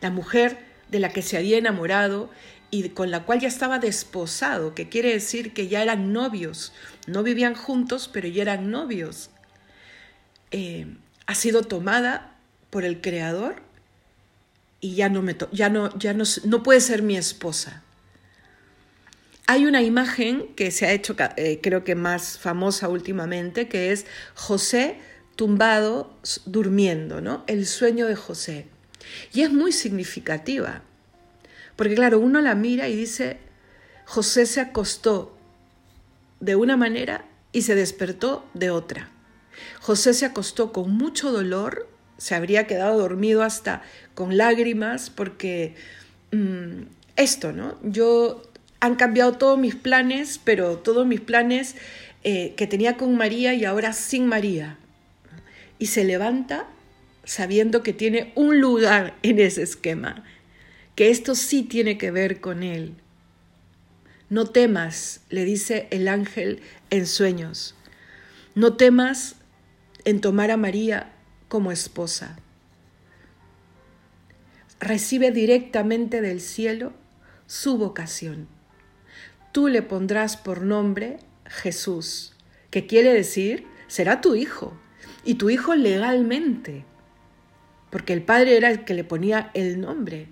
La 0.00 0.10
mujer 0.10 0.58
de 0.90 1.00
la 1.00 1.10
que 1.10 1.22
se 1.22 1.36
había 1.36 1.58
enamorado 1.58 2.30
y 2.70 2.88
con 2.88 3.10
la 3.10 3.24
cual 3.24 3.40
ya 3.40 3.48
estaba 3.48 3.78
desposado, 3.78 4.74
que 4.74 4.88
quiere 4.88 5.12
decir 5.12 5.52
que 5.52 5.68
ya 5.68 5.82
eran 5.82 6.14
novios, 6.14 6.72
no 7.06 7.22
vivían 7.22 7.54
juntos, 7.54 8.08
pero 8.10 8.26
ya 8.26 8.42
eran 8.42 8.70
novios. 8.70 9.30
Eh, 10.50 10.86
ha 11.26 11.34
sido 11.34 11.62
tomada 11.62 12.36
por 12.70 12.84
el 12.84 13.00
Creador 13.00 13.62
y 14.80 14.94
ya 14.94 15.08
no, 15.08 15.22
me 15.22 15.36
ya 15.52 15.68
no, 15.68 15.96
ya 15.98 16.14
no, 16.14 16.24
no 16.44 16.62
puede 16.62 16.80
ser 16.80 17.02
mi 17.02 17.16
esposa. 17.16 17.82
Hay 19.46 19.66
una 19.66 19.82
imagen 19.82 20.54
que 20.54 20.70
se 20.70 20.86
ha 20.86 20.92
hecho, 20.92 21.14
eh, 21.36 21.60
creo 21.62 21.84
que 21.84 21.94
más 21.94 22.38
famosa 22.38 22.88
últimamente, 22.88 23.68
que 23.68 23.92
es 23.92 24.06
José 24.34 24.98
tumbado 25.36 26.16
durmiendo, 26.46 27.20
¿no? 27.20 27.44
El 27.46 27.66
sueño 27.66 28.06
de 28.06 28.16
José. 28.16 28.68
Y 29.32 29.42
es 29.42 29.52
muy 29.52 29.72
significativa, 29.72 30.82
porque 31.76 31.94
claro, 31.94 32.20
uno 32.20 32.40
la 32.40 32.54
mira 32.54 32.88
y 32.88 32.96
dice, 32.96 33.38
José 34.06 34.46
se 34.46 34.60
acostó 34.60 35.36
de 36.40 36.56
una 36.56 36.76
manera 36.76 37.26
y 37.52 37.62
se 37.62 37.74
despertó 37.74 38.46
de 38.54 38.70
otra. 38.70 39.10
José 39.80 40.14
se 40.14 40.26
acostó 40.26 40.72
con 40.72 40.90
mucho 40.96 41.32
dolor 41.32 41.88
se 42.18 42.34
habría 42.34 42.66
quedado 42.66 42.98
dormido 42.98 43.42
hasta 43.42 43.82
con 44.14 44.36
lágrimas 44.36 45.10
porque 45.10 45.74
mm, 46.32 46.82
esto, 47.16 47.52
¿no? 47.52 47.78
Yo 47.82 48.42
han 48.80 48.96
cambiado 48.96 49.32
todos 49.32 49.58
mis 49.58 49.74
planes, 49.74 50.40
pero 50.42 50.78
todos 50.78 51.06
mis 51.06 51.20
planes 51.20 51.76
eh, 52.22 52.54
que 52.56 52.66
tenía 52.66 52.96
con 52.96 53.16
María 53.16 53.54
y 53.54 53.64
ahora 53.64 53.92
sin 53.92 54.26
María. 54.26 54.76
Y 55.78 55.86
se 55.86 56.04
levanta 56.04 56.66
sabiendo 57.24 57.82
que 57.82 57.92
tiene 57.92 58.32
un 58.34 58.60
lugar 58.60 59.14
en 59.22 59.38
ese 59.38 59.62
esquema, 59.62 60.24
que 60.94 61.10
esto 61.10 61.34
sí 61.34 61.62
tiene 61.62 61.98
que 61.98 62.10
ver 62.10 62.40
con 62.40 62.62
él. 62.62 62.94
No 64.28 64.46
temas, 64.46 65.22
le 65.30 65.44
dice 65.44 65.88
el 65.90 66.08
ángel 66.08 66.60
en 66.90 67.06
sueños. 67.06 67.74
No 68.54 68.74
temas 68.76 69.36
en 70.04 70.20
tomar 70.20 70.50
a 70.50 70.56
María 70.56 71.13
como 71.54 71.70
esposa. 71.70 72.36
Recibe 74.80 75.30
directamente 75.30 76.20
del 76.20 76.40
cielo 76.40 76.92
su 77.46 77.78
vocación. 77.78 78.48
Tú 79.52 79.68
le 79.68 79.80
pondrás 79.80 80.36
por 80.36 80.62
nombre 80.62 81.18
Jesús, 81.46 82.34
que 82.70 82.88
quiere 82.88 83.12
decir, 83.12 83.68
será 83.86 84.20
tu 84.20 84.34
hijo, 84.34 84.76
y 85.24 85.34
tu 85.34 85.48
hijo 85.48 85.76
legalmente, 85.76 86.84
porque 87.90 88.14
el 88.14 88.24
padre 88.24 88.56
era 88.56 88.68
el 88.68 88.84
que 88.84 88.94
le 88.94 89.04
ponía 89.04 89.52
el 89.54 89.80
nombre. 89.80 90.26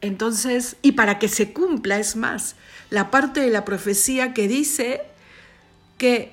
Entonces, 0.00 0.74
y 0.82 0.92
para 0.92 1.20
que 1.20 1.28
se 1.28 1.52
cumpla, 1.52 2.00
es 2.00 2.16
más, 2.16 2.56
la 2.90 3.12
parte 3.12 3.38
de 3.38 3.50
la 3.50 3.64
profecía 3.64 4.34
que 4.34 4.48
dice 4.48 5.02
que 5.96 6.32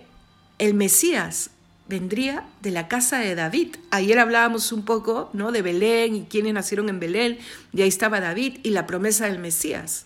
el 0.58 0.74
Mesías 0.74 1.52
vendría 1.88 2.46
de 2.62 2.72
la 2.72 2.88
casa 2.88 3.20
de 3.20 3.36
David. 3.36 3.76
Ayer 3.92 4.20
hablábamos 4.20 4.72
un 4.72 4.86
poco 4.86 5.30
¿no? 5.34 5.52
de 5.52 5.62
Belén 5.62 6.16
y 6.16 6.22
quiénes 6.24 6.54
nacieron 6.54 6.90
en 6.90 7.00
Belén, 7.00 7.38
y 7.74 7.82
ahí 7.82 7.88
estaba 7.88 8.20
David 8.20 8.60
y 8.64 8.72
la 8.72 8.88
promesa 8.88 9.26
del 9.26 9.40
Mesías. 9.40 10.06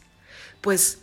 Pues 0.62 1.00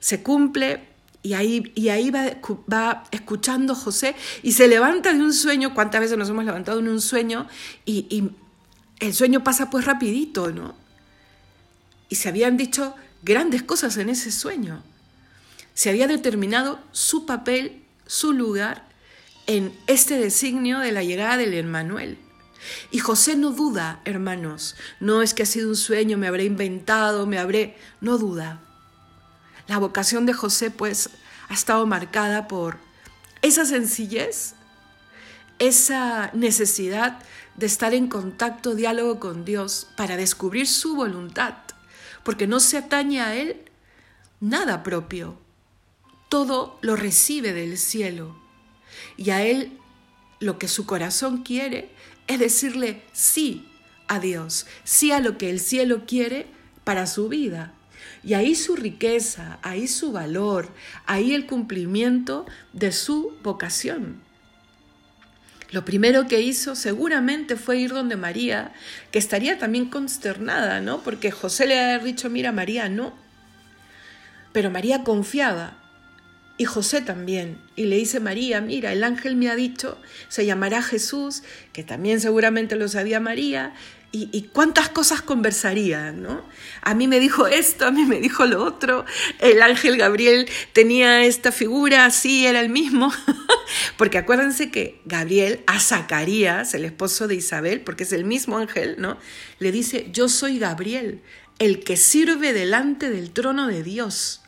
se 0.00 0.22
cumple 0.22 0.80
y 1.22 1.34
ahí, 1.34 1.72
y 1.74 1.88
ahí 1.88 2.10
va, 2.10 2.36
va, 2.72 3.04
escuchando 3.10 3.74
José 3.74 4.14
y 4.42 4.52
se 4.52 4.68
levanta 4.68 5.12
de 5.12 5.20
un 5.20 5.32
sueño, 5.32 5.74
cuántas 5.74 6.00
veces 6.00 6.16
nos 6.16 6.28
hemos 6.30 6.44
levantado 6.44 6.78
en 6.78 6.88
un 6.88 7.00
sueño 7.00 7.48
y, 7.84 8.06
y 8.08 8.30
el 9.00 9.12
sueño 9.12 9.42
pasa 9.44 9.68
pues 9.68 9.84
rapidito, 9.84 10.50
¿no? 10.50 10.74
Y 12.08 12.14
se 12.14 12.28
habían 12.28 12.56
dicho 12.56 12.94
grandes 13.22 13.62
cosas 13.64 13.96
en 13.96 14.08
ese 14.08 14.30
sueño. 14.30 14.82
Se 15.74 15.90
había 15.90 16.06
determinado 16.06 16.78
su 16.92 17.26
papel, 17.26 17.82
su 18.06 18.32
lugar 18.32 18.86
en 19.46 19.76
este 19.86 20.18
designio 20.18 20.78
de 20.80 20.92
la 20.92 21.02
llegada 21.02 21.36
del 21.36 21.54
Emmanuel. 21.54 22.18
Y 22.90 22.98
José 22.98 23.36
no 23.36 23.50
duda, 23.52 24.00
hermanos, 24.04 24.76
no 25.00 25.22
es 25.22 25.34
que 25.34 25.44
ha 25.44 25.46
sido 25.46 25.68
un 25.68 25.76
sueño, 25.76 26.18
me 26.18 26.26
habré 26.26 26.44
inventado, 26.44 27.26
me 27.26 27.38
habré, 27.38 27.76
no 28.00 28.18
duda. 28.18 28.60
La 29.68 29.78
vocación 29.78 30.26
de 30.26 30.32
José 30.32 30.70
pues 30.70 31.10
ha 31.48 31.54
estado 31.54 31.86
marcada 31.86 32.48
por 32.48 32.78
esa 33.42 33.64
sencillez, 33.64 34.54
esa 35.58 36.30
necesidad 36.34 37.20
de 37.56 37.66
estar 37.66 37.94
en 37.94 38.08
contacto, 38.08 38.74
diálogo 38.74 39.18
con 39.18 39.44
Dios 39.44 39.88
para 39.96 40.16
descubrir 40.16 40.66
su 40.66 40.96
voluntad, 40.96 41.54
porque 42.22 42.46
no 42.46 42.60
se 42.60 42.78
atañe 42.78 43.20
a 43.20 43.36
Él 43.36 43.62
nada 44.40 44.82
propio, 44.82 45.38
todo 46.28 46.78
lo 46.82 46.96
recibe 46.96 47.52
del 47.52 47.78
cielo. 47.78 48.45
Y 49.16 49.30
a 49.30 49.44
Él 49.44 49.72
lo 50.40 50.58
que 50.58 50.68
su 50.68 50.86
corazón 50.86 51.42
quiere 51.42 51.90
es 52.26 52.38
decirle 52.38 53.02
sí 53.12 53.66
a 54.08 54.20
Dios, 54.20 54.66
sí 54.84 55.12
a 55.12 55.20
lo 55.20 55.38
que 55.38 55.50
el 55.50 55.60
cielo 55.60 56.04
quiere 56.06 56.46
para 56.84 57.06
su 57.06 57.28
vida. 57.28 57.72
Y 58.22 58.34
ahí 58.34 58.54
su 58.54 58.76
riqueza, 58.76 59.58
ahí 59.62 59.88
su 59.88 60.12
valor, 60.12 60.68
ahí 61.06 61.32
el 61.34 61.46
cumplimiento 61.46 62.46
de 62.72 62.92
su 62.92 63.36
vocación. 63.42 64.20
Lo 65.70 65.84
primero 65.84 66.26
que 66.26 66.40
hizo 66.40 66.76
seguramente 66.76 67.56
fue 67.56 67.78
ir 67.78 67.92
donde 67.92 68.16
María, 68.16 68.72
que 69.10 69.18
estaría 69.18 69.58
también 69.58 69.86
consternada, 69.86 70.80
¿no? 70.80 71.02
Porque 71.02 71.30
José 71.30 71.66
le 71.66 71.78
había 71.78 72.04
dicho, 72.04 72.30
mira 72.30 72.52
María, 72.52 72.88
no. 72.88 73.12
Pero 74.52 74.70
María 74.70 75.02
confiaba 75.02 75.85
y 76.58 76.64
José 76.64 77.02
también. 77.02 77.58
Y 77.76 77.84
le 77.84 77.96
dice 77.96 78.20
María, 78.20 78.60
mira, 78.60 78.92
el 78.92 79.04
ángel 79.04 79.36
me 79.36 79.48
ha 79.50 79.56
dicho, 79.56 79.98
se 80.28 80.46
llamará 80.46 80.82
Jesús, 80.82 81.42
que 81.72 81.82
también 81.82 82.20
seguramente 82.20 82.76
lo 82.76 82.88
sabía 82.88 83.20
María, 83.20 83.74
y, 84.12 84.48
cuántas 84.52 84.88
cosas 84.88 85.20
conversarían, 85.20 86.22
¿no? 86.22 86.42
A 86.80 86.94
mí 86.94 87.06
me 87.06 87.20
dijo 87.20 87.46
esto, 87.46 87.86
a 87.86 87.90
mí 87.90 88.04
me 88.06 88.18
dijo 88.18 88.46
lo 88.46 88.64
otro, 88.64 89.04
el 89.40 89.60
ángel 89.60 89.98
Gabriel 89.98 90.48
tenía 90.72 91.26
esta 91.26 91.52
figura, 91.52 92.10
sí, 92.10 92.46
era 92.46 92.60
el 92.60 92.70
mismo, 92.70 93.12
porque 93.98 94.16
acuérdense 94.16 94.70
que 94.70 95.02
Gabriel 95.04 95.60
a 95.66 95.80
Zacarías, 95.80 96.72
el 96.72 96.86
esposo 96.86 97.28
de 97.28 97.34
Isabel, 97.34 97.82
porque 97.82 98.04
es 98.04 98.12
el 98.12 98.24
mismo 98.24 98.56
ángel, 98.56 98.96
¿no? 98.98 99.18
Le 99.58 99.70
dice, 99.70 100.08
yo 100.12 100.30
soy 100.30 100.58
Gabriel, 100.58 101.20
el 101.58 101.84
que 101.84 101.98
sirve 101.98 102.54
delante 102.54 103.10
del 103.10 103.32
trono 103.32 103.66
de 103.66 103.82
Dios. 103.82 104.40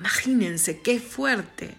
Imagínense 0.00 0.80
qué 0.80 0.98
fuerte. 0.98 1.74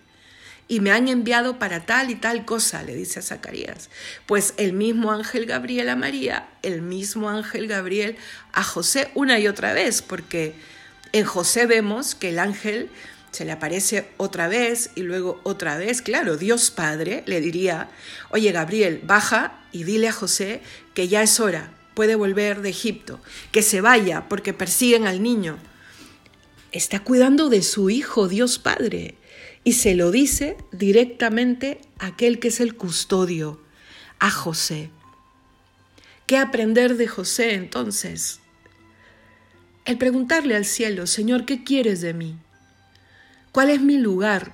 Y 0.68 0.80
me 0.80 0.92
han 0.92 1.10
enviado 1.10 1.60
para 1.60 1.86
tal 1.86 2.12
y 2.12 2.16
tal 2.16 2.46
cosa, 2.46 2.84
le 2.84 2.96
dice 2.96 3.20
a 3.20 3.24
Zacarías. 3.24 3.90
Pues 4.28 4.54
el 4.58 4.72
mismo 4.72 5.12
ángel 5.12 5.46
Gabriel 5.46 5.90
a 5.90 5.96
María, 5.96 6.48
el 6.62 6.82
mismo 6.82 7.30
ángel 7.30 7.68
Gabriel 7.68 8.16
a 8.54 8.64
José 8.64 9.10
una 9.16 9.40
y 9.40 9.48
otra 9.48 9.74
vez, 9.74 10.02
porque 10.02 10.54
en 11.12 11.26
José 11.26 11.66
vemos 11.66 12.16
que 12.16 12.30
el 12.30 12.40
ángel 12.40 12.90
se 13.32 13.44
le 13.44 13.52
aparece 13.52 14.08
otra 14.18 14.48
vez 14.48 14.92
y 14.96 15.02
luego 15.02 15.42
otra 15.44 15.78
vez. 15.78 16.02
Claro, 16.02 16.38
Dios 16.38 16.70
Padre 16.70 17.24
le 17.26 17.42
diría, 17.42 17.90
oye 18.30 18.52
Gabriel, 18.52 19.02
baja 19.04 19.60
y 19.72 19.84
dile 19.84 20.10
a 20.10 20.14
José 20.14 20.62
que 20.94 21.08
ya 21.08 21.24
es 21.24 21.40
hora, 21.40 21.72
puede 21.96 22.16
volver 22.16 22.62
de 22.62 22.70
Egipto, 22.70 23.20
que 23.52 23.64
se 23.64 23.82
vaya 23.82 24.30
porque 24.30 24.54
persiguen 24.54 25.08
al 25.08 25.24
niño 25.24 25.58
está 26.72 27.04
cuidando 27.04 27.50
de 27.50 27.62
su 27.62 27.90
Hijo, 27.90 28.28
Dios 28.28 28.60
Padre. 28.60 29.16
y 29.64 29.74
se 29.74 29.94
lo 29.94 30.10
dice 30.10 30.58
directamente 30.72 31.80
a 32.00 32.08
aquel 32.08 32.40
que 32.40 32.48
es 32.48 32.60
el 32.60 32.76
custodio, 32.76 33.62
a 34.18 34.32
José. 34.32 34.90
¿Qué 36.26 36.38
aprender 36.38 36.98
de 36.98 37.08
José 37.08 37.54
entonces? 37.54 38.40
El 39.86 40.00
preguntarle 40.00 40.56
al 40.56 40.66
cielo, 40.66 41.06
Señor, 41.06 41.46
¿qué 41.46 41.64
quieres 41.64 42.02
de 42.02 42.14
mí? 42.16 42.38
¿Cuál 43.52 43.70
es 43.70 43.82
mi 43.82 43.98
lugar? 43.98 44.54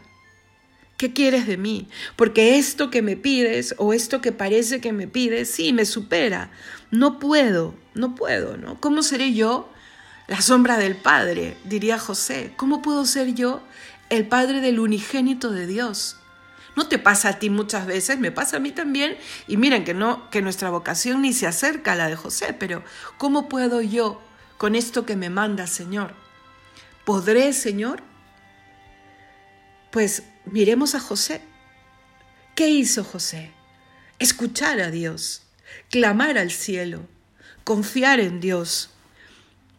¿Qué 0.97 1.13
quieres 1.13 1.47
de 1.47 1.57
mí? 1.57 1.87
Porque 2.15 2.57
esto 2.57 2.89
que 2.89 3.01
me 3.01 3.15
pides 3.15 3.75
o 3.77 3.93
esto 3.93 4.19
que 4.19 4.31
parece 4.31 4.81
que 4.81 4.91
me 4.91 5.07
pides, 5.07 5.49
sí, 5.51 5.71
me 5.71 5.85
supera. 5.85 6.51
No 6.91 7.19
puedo, 7.19 7.75
no 7.93 8.15
puedo, 8.15 8.57
¿no? 8.57 8.79
¿Cómo 8.81 9.03
seré 9.03 9.33
yo 9.33 9.71
la 10.27 10.41
sombra 10.41 10.77
del 10.77 10.95
Padre? 10.95 11.57
Diría 11.63 11.97
José. 11.97 12.53
¿Cómo 12.57 12.81
puedo 12.81 13.05
ser 13.05 13.33
yo 13.33 13.63
el 14.09 14.27
Padre 14.27 14.61
del 14.61 14.79
unigénito 14.79 15.51
de 15.51 15.67
Dios? 15.67 16.17
No 16.75 16.87
te 16.87 16.99
pasa 16.99 17.29
a 17.29 17.39
ti 17.39 17.49
muchas 17.49 17.87
veces, 17.87 18.19
me 18.19 18.31
pasa 18.31 18.57
a 18.57 18.59
mí 18.59 18.71
también. 18.71 19.17
Y 19.47 19.57
miren 19.57 19.83
que 19.83 19.93
no, 19.93 20.29
que 20.29 20.43
nuestra 20.43 20.69
vocación 20.69 21.23
ni 21.23 21.33
se 21.33 21.47
acerca 21.47 21.93
a 21.93 21.95
la 21.95 22.07
de 22.07 22.15
José, 22.15 22.53
pero 22.53 22.83
¿cómo 23.17 23.49
puedo 23.49 23.81
yo 23.81 24.21
con 24.57 24.75
esto 24.75 25.05
que 25.05 25.15
me 25.15 25.31
manda, 25.31 25.65
Señor? 25.65 26.13
¿Podré, 27.03 27.53
Señor? 27.53 28.03
Pues 29.91 30.23
miremos 30.45 30.93
a 30.93 30.99
José. 30.99 31.41
¿Qué 32.53 32.69
hizo 32.69 33.03
José? 33.03 33.51
Escuchar 34.19 34.79
a 34.79 34.91
Dios, 34.91 35.43
clamar 35.89 36.37
al 36.37 36.51
cielo, 36.51 37.07
confiar 37.63 38.19
en 38.19 38.39
Dios. 38.39 38.91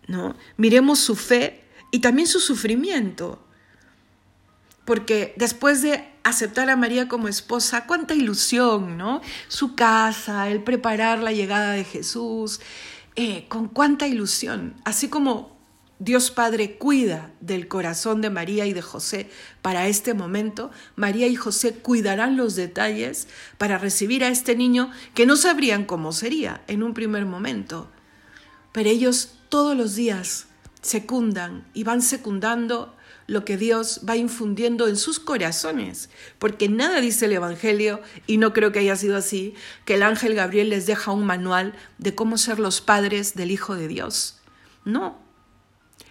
¿No? 0.08 0.34
Miremos 0.56 0.98
su 0.98 1.14
fe 1.14 1.64
y 1.90 2.00
también 2.00 2.26
su 2.26 2.40
sufrimiento. 2.40 3.44
Porque 4.84 5.34
después 5.36 5.82
de 5.82 6.08
aceptar 6.24 6.70
a 6.70 6.76
María 6.76 7.08
como 7.08 7.28
esposa, 7.28 7.86
cuánta 7.86 8.14
ilusión, 8.14 8.96
¿no? 8.96 9.20
Su 9.48 9.74
casa, 9.74 10.48
el 10.48 10.62
preparar 10.62 11.20
la 11.20 11.32
llegada 11.32 11.72
de 11.72 11.84
Jesús, 11.84 12.60
eh, 13.16 13.46
con 13.48 13.68
cuánta 13.68 14.06
ilusión. 14.06 14.74
Así 14.84 15.08
como 15.08 15.58
Dios 15.98 16.30
Padre 16.30 16.76
cuida 16.76 17.32
del 17.40 17.66
corazón 17.66 18.20
de 18.20 18.30
María 18.30 18.66
y 18.66 18.72
de 18.72 18.82
José 18.82 19.28
para 19.62 19.88
este 19.88 20.14
momento, 20.14 20.70
María 20.94 21.26
y 21.26 21.34
José 21.34 21.74
cuidarán 21.74 22.36
los 22.36 22.54
detalles 22.54 23.26
para 23.58 23.78
recibir 23.78 24.22
a 24.22 24.28
este 24.28 24.54
niño 24.54 24.90
que 25.14 25.26
no 25.26 25.36
sabrían 25.36 25.84
cómo 25.84 26.12
sería 26.12 26.62
en 26.68 26.82
un 26.82 26.94
primer 26.94 27.26
momento. 27.26 27.90
Pero 28.72 28.90
ellos 28.90 29.37
todos 29.48 29.76
los 29.76 29.94
días 29.94 30.46
secundan 30.80 31.66
y 31.74 31.84
van 31.84 32.02
secundando 32.02 32.94
lo 33.26 33.44
que 33.44 33.58
Dios 33.58 34.00
va 34.08 34.16
infundiendo 34.16 34.88
en 34.88 34.96
sus 34.96 35.20
corazones, 35.20 36.08
porque 36.38 36.68
nada 36.68 37.00
dice 37.00 37.26
el 37.26 37.32
Evangelio, 37.32 38.00
y 38.26 38.38
no 38.38 38.54
creo 38.54 38.72
que 38.72 38.78
haya 38.78 38.96
sido 38.96 39.16
así, 39.16 39.54
que 39.84 39.94
el 39.94 40.02
ángel 40.02 40.34
Gabriel 40.34 40.70
les 40.70 40.86
deja 40.86 41.12
un 41.12 41.26
manual 41.26 41.74
de 41.98 42.14
cómo 42.14 42.38
ser 42.38 42.58
los 42.58 42.80
padres 42.80 43.34
del 43.34 43.50
Hijo 43.50 43.74
de 43.74 43.86
Dios. 43.86 44.38
No. 44.86 45.18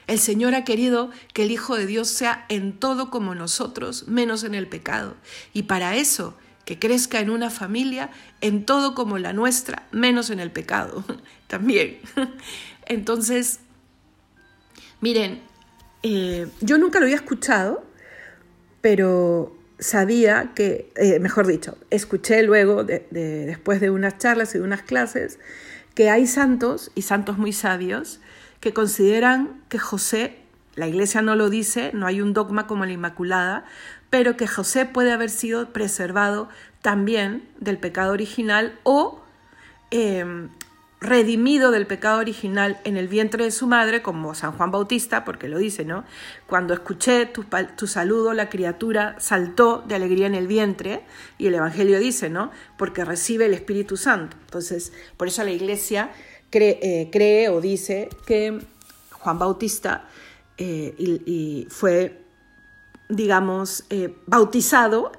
El 0.05 0.19
Señor 0.19 0.53
ha 0.53 0.63
querido 0.63 1.09
que 1.33 1.43
el 1.43 1.51
Hijo 1.51 1.75
de 1.75 1.87
Dios 1.87 2.07
sea 2.07 2.45
en 2.49 2.79
todo 2.79 3.09
como 3.09 3.33
nosotros, 3.33 4.07
menos 4.07 4.43
en 4.43 4.53
el 4.53 4.67
pecado. 4.67 5.15
Y 5.53 5.63
para 5.63 5.95
eso, 5.95 6.35
que 6.67 6.77
crezca 6.77 7.21
en 7.21 7.29
una 7.29 7.49
familia 7.49 8.09
en 8.41 8.65
todo 8.65 8.93
como 8.93 9.17
la 9.17 9.31
nuestra, 9.31 9.87
menos 9.93 10.29
en 10.31 10.41
el 10.41 10.51
pecado. 10.51 11.01
También. 11.47 11.99
Entonces, 12.85 13.61
miren, 14.99 15.41
eh, 16.03 16.45
yo 16.59 16.77
nunca 16.77 16.99
lo 16.99 17.05
había 17.05 17.15
escuchado, 17.15 17.85
pero 18.81 19.55
sabía 19.79 20.51
que, 20.55 20.91
eh, 20.97 21.19
mejor 21.19 21.47
dicho, 21.47 21.77
escuché 21.89 22.43
luego, 22.43 22.83
después 22.83 23.79
de 23.79 23.89
unas 23.89 24.17
charlas 24.17 24.53
y 24.53 24.57
de 24.57 24.65
unas 24.65 24.81
clases, 24.81 25.39
que 25.95 26.09
hay 26.09 26.27
santos 26.27 26.91
y 26.95 27.03
santos 27.03 27.37
muy 27.37 27.53
sabios 27.53 28.19
que 28.59 28.73
consideran 28.73 29.63
que 29.69 29.79
José, 29.79 30.39
la 30.75 30.87
iglesia 30.87 31.21
no 31.21 31.37
lo 31.37 31.49
dice, 31.49 31.91
no 31.93 32.07
hay 32.07 32.19
un 32.19 32.33
dogma 32.33 32.67
como 32.67 32.85
la 32.85 32.91
Inmaculada, 32.91 33.63
pero 34.09 34.37
que 34.37 34.47
José 34.47 34.85
puede 34.85 35.11
haber 35.11 35.29
sido 35.29 35.73
preservado 35.73 36.49
también 36.81 37.47
del 37.59 37.77
pecado 37.77 38.13
original 38.13 38.79
o 38.83 39.21
eh, 39.91 40.47
redimido 40.99 41.69
del 41.69 41.85
pecado 41.85 42.19
original 42.19 42.79
en 42.83 42.97
el 42.97 43.07
vientre 43.07 43.43
de 43.43 43.51
su 43.51 43.67
madre, 43.67 44.01
como 44.01 44.33
San 44.33 44.51
Juan 44.53 44.71
Bautista, 44.71 45.25
porque 45.25 45.47
lo 45.47 45.59
dice, 45.59 45.85
¿no? 45.85 46.05
Cuando 46.47 46.73
escuché 46.73 47.27
tu, 47.27 47.87
saludo, 47.87 48.33
la 48.33 48.49
criatura 48.49 49.15
saltó 49.19 49.83
de 49.87 49.95
alegría 49.95 50.25
en 50.25 50.35
el 50.35 50.47
vientre, 50.47 51.03
y 51.37 51.47
el 51.47 51.55
Evangelio 51.55 51.99
dice, 51.99 52.29
¿no? 52.29 52.51
Porque 52.77 53.05
recibe 53.05 53.45
el 53.45 53.53
Espíritu 53.53 53.95
Santo. 53.95 54.37
Entonces, 54.45 54.91
por 55.17 55.27
eso 55.27 55.43
la 55.43 55.51
iglesia 55.51 56.11
cree, 56.49 56.79
eh, 56.81 57.09
cree 57.11 57.49
o 57.49 57.61
dice 57.61 58.09
que 58.25 58.59
Juan 59.11 59.37
Bautista 59.37 60.07
eh, 60.57 60.95
y, 60.97 61.67
fue, 61.69 62.23
digamos, 63.09 63.85
eh, 63.89 64.13
bautizado 64.25 65.11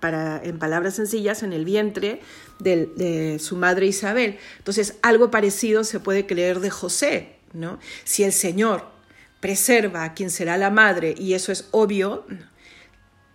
para, 0.00 0.42
en 0.42 0.58
palabras 0.58 0.94
sencillas, 0.94 1.42
en 1.42 1.52
el 1.52 1.64
vientre 1.64 2.20
de, 2.58 3.38
su 3.40 3.56
madre 3.56 3.86
Isabel. 3.86 4.38
Entonces, 4.58 4.96
algo 5.02 5.30
parecido 5.30 5.84
se 5.84 6.00
puede 6.00 6.26
creer 6.26 6.60
de 6.60 6.70
José, 6.70 7.36
¿no? 7.52 7.78
Si 8.04 8.22
el 8.22 8.32
Señor 8.32 8.86
preserva 9.40 10.04
a 10.04 10.14
quien 10.14 10.30
será 10.30 10.56
la 10.56 10.70
madre, 10.70 11.14
y 11.18 11.34
eso 11.34 11.50
es 11.50 11.68
obvio, 11.72 12.26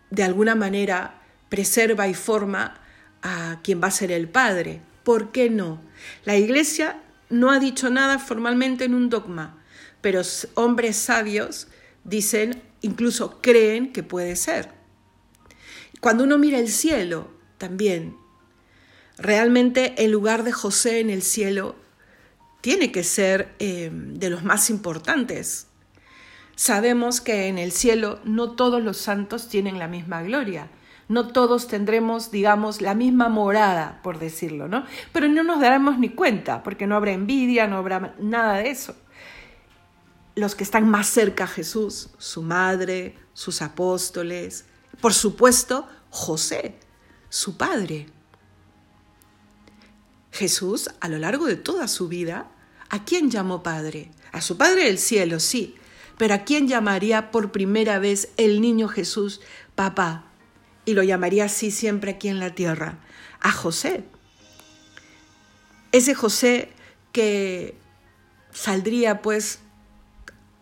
de 0.09 0.23
alguna 0.23 0.55
manera 0.55 1.21
preserva 1.49 2.07
y 2.07 2.13
forma 2.13 2.79
a 3.21 3.59
quien 3.63 3.81
va 3.81 3.87
a 3.87 3.91
ser 3.91 4.11
el 4.11 4.29
padre. 4.29 4.81
¿Por 5.03 5.31
qué 5.31 5.49
no? 5.49 5.81
La 6.23 6.37
Iglesia 6.37 7.01
no 7.29 7.51
ha 7.51 7.59
dicho 7.59 7.89
nada 7.89 8.19
formalmente 8.19 8.85
en 8.85 8.93
un 8.93 9.09
dogma, 9.09 9.57
pero 10.01 10.21
hombres 10.53 10.95
sabios 10.95 11.67
dicen, 12.07 12.63
incluso 12.81 13.39
creen 13.41 13.93
que 13.93 14.01
puede 14.01 14.35
ser. 14.35 14.71
Cuando 16.01 16.23
uno 16.23 16.37
mira 16.39 16.57
el 16.57 16.69
cielo, 16.69 17.29
también, 17.57 18.17
realmente 19.17 20.03
el 20.03 20.11
lugar 20.11 20.43
de 20.43 20.51
José 20.51 20.99
en 20.99 21.09
el 21.09 21.21
cielo 21.21 21.75
tiene 22.61 22.91
que 22.91 23.03
ser 23.03 23.53
eh, 23.59 23.91
de 23.91 24.29
los 24.29 24.43
más 24.43 24.69
importantes. 24.69 25.67
Sabemos 26.55 27.21
que 27.21 27.47
en 27.47 27.57
el 27.57 27.71
cielo 27.71 28.19
no 28.23 28.51
todos 28.51 28.81
los 28.81 28.97
santos 28.97 29.47
tienen 29.47 29.77
la 29.77 29.87
misma 29.87 30.23
gloria, 30.23 30.69
no 31.07 31.27
todos 31.27 31.67
tendremos, 31.67 32.31
digamos, 32.31 32.81
la 32.81 32.95
misma 32.95 33.29
morada, 33.29 33.99
por 34.03 34.19
decirlo, 34.19 34.67
¿no? 34.67 34.83
Pero 35.13 35.27
no 35.27 35.43
nos 35.43 35.61
daremos 35.61 35.99
ni 35.99 36.09
cuenta, 36.09 36.63
porque 36.63 36.87
no 36.87 36.95
habrá 36.95 37.11
envidia, 37.11 37.67
no 37.67 37.77
habrá 37.77 38.15
nada 38.19 38.57
de 38.57 38.69
eso. 38.69 38.95
Los 40.37 40.53
que 40.53 40.63
están 40.63 40.87
más 40.87 41.07
cerca 41.07 41.45
a 41.45 41.47
Jesús, 41.47 42.11
su 42.19 42.43
madre, 42.43 43.17
sus 43.33 43.63
apóstoles, 43.63 44.65
por 45.01 45.15
supuesto, 45.15 45.87
José, 46.11 46.77
su 47.27 47.57
padre. 47.57 48.05
Jesús, 50.31 50.91
a 50.99 51.09
lo 51.09 51.17
largo 51.17 51.47
de 51.47 51.55
toda 51.55 51.87
su 51.87 52.07
vida, 52.07 52.51
¿a 52.89 53.03
quién 53.03 53.31
llamó 53.31 53.63
padre? 53.63 54.11
A 54.31 54.41
su 54.41 54.57
padre 54.57 54.83
del 54.85 54.99
cielo, 54.99 55.39
sí, 55.39 55.73
pero 56.19 56.35
¿a 56.35 56.43
quién 56.43 56.67
llamaría 56.67 57.31
por 57.31 57.51
primera 57.51 57.97
vez 57.97 58.29
el 58.37 58.61
niño 58.61 58.89
Jesús 58.89 59.41
papá? 59.73 60.25
Y 60.85 60.93
lo 60.93 61.01
llamaría 61.01 61.45
así 61.45 61.71
siempre 61.71 62.11
aquí 62.11 62.27
en 62.27 62.39
la 62.39 62.53
tierra, 62.53 62.99
a 63.39 63.51
José. 63.51 64.03
Ese 65.91 66.13
José 66.13 66.69
que 67.11 67.75
saldría 68.51 69.23
pues 69.23 69.61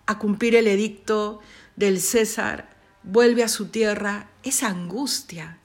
a 0.05 0.19
cumplir 0.19 0.55
el 0.55 0.67
edicto 0.67 1.39
del 1.75 1.99
César 1.99 2.75
vuelve 3.03 3.43
a 3.43 3.47
su 3.47 3.67
tierra 3.67 4.29
esa 4.43 4.67
angustia, 4.67 5.59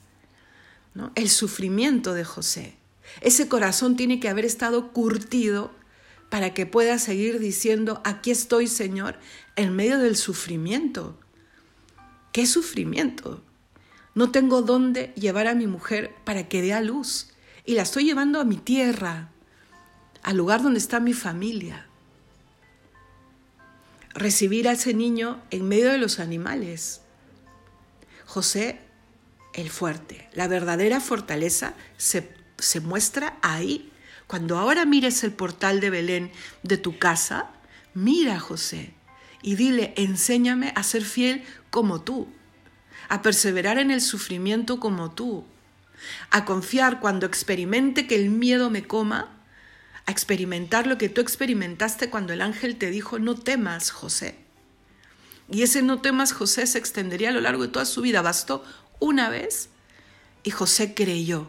el 1.14 1.28
sufrimiento 1.28 2.14
de 2.14 2.24
José. 2.24 2.76
Ese 3.20 3.48
corazón 3.48 3.96
tiene 3.96 4.20
que 4.20 4.28
haber 4.28 4.44
estado 4.44 4.92
curtido 4.92 5.72
para 6.28 6.54
que 6.54 6.66
pueda 6.66 6.98
seguir 6.98 7.38
diciendo, 7.38 8.00
aquí 8.04 8.30
estoy 8.30 8.66
Señor, 8.66 9.18
en 9.56 9.74
medio 9.74 9.98
del 9.98 10.16
sufrimiento. 10.16 11.18
¿Qué 12.32 12.46
sufrimiento? 12.46 13.42
No 14.14 14.30
tengo 14.30 14.62
dónde 14.62 15.12
llevar 15.16 15.48
a 15.48 15.54
mi 15.54 15.66
mujer 15.66 16.14
para 16.24 16.48
que 16.48 16.62
dé 16.62 16.72
a 16.72 16.80
luz 16.80 17.28
y 17.64 17.74
la 17.74 17.82
estoy 17.82 18.04
llevando 18.04 18.40
a 18.40 18.44
mi 18.44 18.56
tierra, 18.56 19.30
al 20.22 20.36
lugar 20.36 20.62
donde 20.62 20.78
está 20.78 21.00
mi 21.00 21.14
familia. 21.14 21.89
Recibir 24.14 24.68
a 24.68 24.72
ese 24.72 24.94
niño 24.94 25.40
en 25.50 25.68
medio 25.68 25.90
de 25.92 25.98
los 25.98 26.18
animales. 26.18 27.02
José 28.26 28.80
el 29.54 29.70
fuerte. 29.70 30.28
La 30.32 30.48
verdadera 30.48 31.00
fortaleza 31.00 31.74
se, 31.96 32.32
se, 32.58 32.80
muestra 32.80 33.38
ahí. 33.42 33.92
Cuando 34.26 34.58
ahora 34.58 34.84
mires 34.84 35.24
el 35.24 35.32
portal 35.32 35.80
de 35.80 35.90
Belén 35.90 36.32
de 36.62 36.76
tu 36.76 36.98
casa, 36.98 37.50
mira 37.94 38.38
José 38.38 38.94
y 39.42 39.54
dile, 39.56 39.94
enséñame 39.96 40.72
a 40.76 40.82
ser 40.82 41.02
fiel 41.02 41.44
como 41.70 42.02
tú, 42.02 42.28
a 43.08 43.22
perseverar 43.22 43.78
en 43.78 43.90
el 43.90 44.00
sufrimiento 44.00 44.80
como 44.80 45.10
tú, 45.10 45.44
a 46.30 46.44
confiar 46.44 47.00
cuando 47.00 47.26
experimente 47.26 48.06
que 48.06 48.16
el 48.16 48.30
miedo 48.30 48.70
me 48.70 48.86
coma, 48.86 49.39
experimentar 50.10 50.86
lo 50.86 50.98
que 50.98 51.08
tú 51.08 51.20
experimentaste 51.20 52.10
cuando 52.10 52.32
el 52.32 52.40
ángel 52.40 52.76
te 52.76 52.90
dijo, 52.90 53.18
no 53.18 53.34
temas, 53.34 53.90
José. 53.90 54.36
Y 55.50 55.62
ese 55.62 55.82
no 55.82 56.00
temas, 56.00 56.32
José, 56.32 56.66
se 56.66 56.78
extendería 56.78 57.30
a 57.30 57.32
lo 57.32 57.40
largo 57.40 57.62
de 57.62 57.68
toda 57.68 57.84
su 57.84 58.02
vida. 58.02 58.22
Bastó 58.22 58.64
una 59.00 59.28
vez 59.28 59.68
y 60.42 60.50
José 60.50 60.94
creyó. 60.94 61.48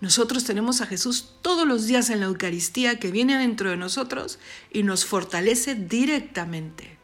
Nosotros 0.00 0.44
tenemos 0.44 0.80
a 0.80 0.86
Jesús 0.86 1.34
todos 1.42 1.66
los 1.66 1.86
días 1.86 2.10
en 2.10 2.20
la 2.20 2.26
Eucaristía 2.26 3.00
que 3.00 3.10
viene 3.10 3.36
dentro 3.36 3.70
de 3.70 3.76
nosotros 3.76 4.38
y 4.70 4.82
nos 4.82 5.04
fortalece 5.04 5.74
directamente. 5.74 6.98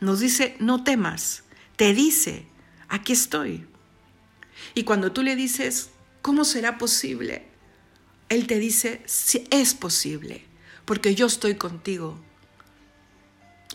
Nos 0.00 0.20
dice, 0.20 0.56
no 0.60 0.84
temas, 0.84 1.44
te 1.76 1.94
dice, 1.94 2.46
aquí 2.88 3.12
estoy. 3.12 3.66
Y 4.74 4.84
cuando 4.84 5.12
tú 5.12 5.22
le 5.22 5.34
dices, 5.34 5.90
¿cómo 6.20 6.44
será 6.44 6.78
posible? 6.78 7.51
Él 8.32 8.46
te 8.46 8.58
dice, 8.58 9.02
sí, 9.04 9.44
es 9.50 9.74
posible, 9.74 10.46
porque 10.86 11.14
yo 11.14 11.26
estoy 11.26 11.56
contigo. 11.56 12.18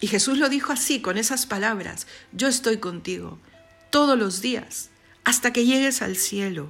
Y 0.02 0.08
Jesús 0.08 0.39
lo 0.39 0.50
dijo 0.50 0.74
así, 0.74 1.00
con 1.00 1.20
esas 1.20 1.46
palabras, 1.46 2.08
yo 2.32 2.48
estoy 2.48 2.78
contigo 2.78 3.38
todos 3.91 4.17
los 4.17 4.41
días, 4.41 4.89
hasta 5.24 5.54
que 5.54 5.67
llegues 5.67 6.02
al 6.02 6.15
cielo. 6.15 6.70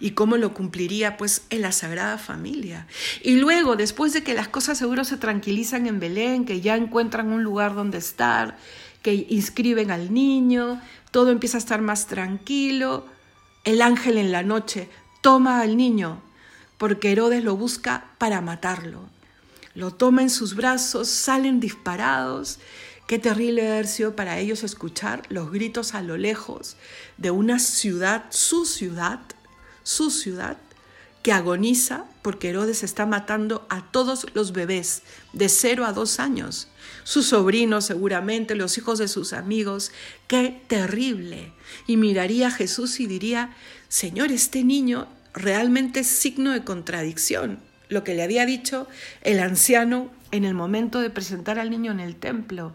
¿Y 0.00 0.12
cómo 0.12 0.38
lo 0.38 0.54
cumpliría? 0.54 1.18
Pues 1.18 1.42
en 1.50 1.60
la 1.60 1.72
Sagrada 1.72 2.16
Familia. 2.16 2.86
Y 3.22 3.36
luego, 3.36 3.76
después 3.76 4.14
de 4.14 4.22
que 4.22 4.32
las 4.32 4.48
cosas 4.48 4.78
seguro 4.78 5.04
se 5.04 5.18
tranquilizan 5.18 5.86
en 5.86 6.00
Belén, 6.00 6.46
que 6.46 6.62
ya 6.62 6.76
encuentran 6.76 7.30
un 7.30 7.42
lugar 7.44 7.74
donde 7.74 7.98
estar, 7.98 8.56
que 9.02 9.26
inscriben 9.28 9.90
al 9.90 10.14
niño, 10.14 10.80
todo 11.10 11.30
empieza 11.30 11.58
a 11.58 11.60
estar 11.60 11.82
más 11.82 12.06
tranquilo, 12.06 13.04
el 13.64 13.82
ángel 13.82 14.16
en 14.16 14.32
la 14.32 14.42
noche 14.42 14.88
toma 15.20 15.60
al 15.60 15.76
niño, 15.76 16.22
porque 16.78 17.12
Herodes 17.12 17.44
lo 17.44 17.56
busca 17.56 18.10
para 18.18 18.40
matarlo. 18.40 19.08
Lo 19.74 19.92
toma 19.92 20.22
en 20.22 20.30
sus 20.30 20.54
brazos, 20.54 21.08
salen 21.08 21.60
disparados. 21.60 22.58
Qué 23.06 23.18
terrible 23.18 23.66
haber 23.66 23.86
sido 23.86 24.14
para 24.14 24.38
ellos 24.38 24.64
escuchar 24.64 25.22
los 25.28 25.50
gritos 25.50 25.94
a 25.94 26.02
lo 26.02 26.16
lejos 26.16 26.76
de 27.16 27.30
una 27.30 27.58
ciudad, 27.58 28.26
su 28.30 28.66
ciudad, 28.66 29.20
su 29.82 30.10
ciudad, 30.10 30.58
que 31.22 31.32
agoniza 31.32 32.04
porque 32.22 32.50
Herodes 32.50 32.82
está 32.82 33.06
matando 33.06 33.66
a 33.70 33.82
todos 33.90 34.26
los 34.34 34.52
bebés 34.52 35.02
de 35.32 35.48
0 35.48 35.84
a 35.84 35.92
2 35.92 36.20
años, 36.20 36.68
sus 37.04 37.26
sobrinos 37.26 37.86
seguramente, 37.86 38.54
los 38.54 38.78
hijos 38.78 38.98
de 38.98 39.08
sus 39.08 39.32
amigos. 39.32 39.90
Qué 40.26 40.62
terrible. 40.68 41.52
Y 41.86 41.96
miraría 41.96 42.48
a 42.48 42.50
Jesús 42.50 43.00
y 43.00 43.06
diría, 43.06 43.56
Señor, 43.88 44.30
este 44.32 44.64
niño 44.64 45.08
realmente 45.32 46.00
es 46.00 46.08
signo 46.08 46.52
de 46.52 46.62
contradicción. 46.62 47.60
Lo 47.88 48.04
que 48.04 48.14
le 48.14 48.22
había 48.22 48.44
dicho 48.44 48.86
el 49.22 49.40
anciano 49.40 50.10
en 50.30 50.44
el 50.44 50.54
momento 50.54 51.00
de 51.00 51.08
presentar 51.08 51.58
al 51.58 51.70
niño 51.70 51.90
en 51.90 52.00
el 52.00 52.16
templo. 52.16 52.74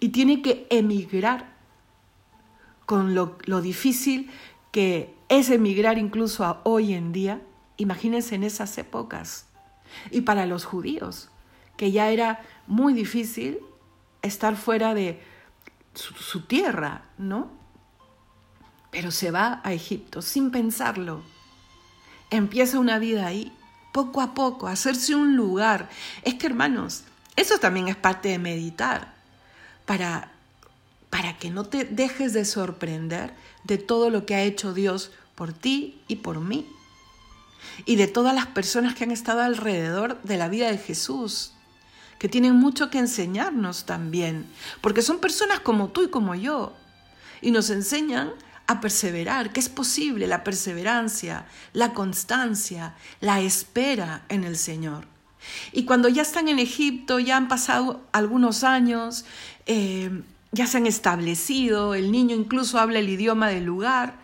Y 0.00 0.08
tiene 0.08 0.42
que 0.42 0.66
emigrar 0.70 1.54
con 2.86 3.14
lo, 3.14 3.36
difícil 3.62 4.30
que 4.72 5.14
es 5.28 5.50
emigrar 5.50 5.96
incluso 5.96 6.44
a 6.44 6.60
hoy 6.64 6.92
en 6.92 7.12
día, 7.12 7.40
imagínense 7.76 8.34
en 8.34 8.42
esas 8.42 8.76
épocas. 8.78 9.46
Y 10.10 10.22
para 10.22 10.44
los 10.46 10.64
judíos, 10.64 11.30
que 11.76 11.92
ya 11.92 12.10
era 12.10 12.44
muy 12.66 12.94
difícil 12.94 13.58
estar 14.22 14.56
fuera 14.56 14.92
de 14.92 15.20
su 15.94 16.42
tierra, 16.42 17.06
¿no? 17.16 17.55
Pero 18.96 19.10
se 19.10 19.30
va 19.30 19.60
a 19.62 19.74
Egipto 19.74 20.22
sin 20.22 20.50
pensarlo. 20.50 21.22
Empieza 22.30 22.78
una 22.78 22.98
vida 22.98 23.26
ahí, 23.26 23.52
poco 23.92 24.22
a 24.22 24.32
poco, 24.32 24.68
hacerse 24.68 25.14
un 25.14 25.36
lugar. 25.36 25.90
Es 26.22 26.36
que, 26.36 26.46
hermanos, 26.46 27.02
eso 27.36 27.58
también 27.58 27.88
es 27.88 27.96
parte 27.96 28.30
de 28.30 28.38
meditar, 28.38 29.12
para 29.84 30.32
para 31.10 31.38
que 31.38 31.50
no 31.50 31.64
te 31.64 31.84
dejes 31.84 32.32
de 32.32 32.44
sorprender 32.44 33.32
de 33.64 33.78
todo 33.78 34.10
lo 34.10 34.26
que 34.26 34.34
ha 34.34 34.42
hecho 34.42 34.74
Dios 34.74 35.12
por 35.34 35.52
ti 35.52 36.02
y 36.08 36.16
por 36.16 36.40
mí. 36.40 36.66
Y 37.84 37.96
de 37.96 38.06
todas 38.06 38.34
las 38.34 38.46
personas 38.46 38.94
que 38.94 39.04
han 39.04 39.10
estado 39.10 39.42
alrededor 39.42 40.20
de 40.22 40.36
la 40.36 40.48
vida 40.48 40.70
de 40.70 40.78
Jesús, 40.78 41.52
que 42.18 42.28
tienen 42.28 42.56
mucho 42.56 42.90
que 42.90 42.98
enseñarnos 42.98 43.86
también, 43.86 44.46
porque 44.80 45.02
son 45.02 45.18
personas 45.18 45.60
como 45.60 45.88
tú 45.88 46.02
y 46.02 46.08
como 46.08 46.34
yo, 46.34 46.74
y 47.40 47.50
nos 47.50 47.70
enseñan 47.70 48.32
a 48.66 48.80
perseverar, 48.80 49.52
que 49.52 49.60
es 49.60 49.68
posible 49.68 50.26
la 50.26 50.44
perseverancia, 50.44 51.46
la 51.72 51.92
constancia, 51.92 52.94
la 53.20 53.40
espera 53.40 54.24
en 54.28 54.44
el 54.44 54.56
Señor. 54.56 55.06
Y 55.72 55.84
cuando 55.84 56.08
ya 56.08 56.22
están 56.22 56.48
en 56.48 56.58
Egipto, 56.58 57.18
ya 57.18 57.36
han 57.36 57.48
pasado 57.48 58.04
algunos 58.12 58.64
años, 58.64 59.24
eh, 59.66 60.22
ya 60.52 60.66
se 60.66 60.78
han 60.78 60.86
establecido, 60.86 61.94
el 61.94 62.10
niño 62.10 62.34
incluso 62.34 62.78
habla 62.78 62.98
el 62.98 63.08
idioma 63.08 63.48
del 63.48 63.64
lugar. 63.64 64.14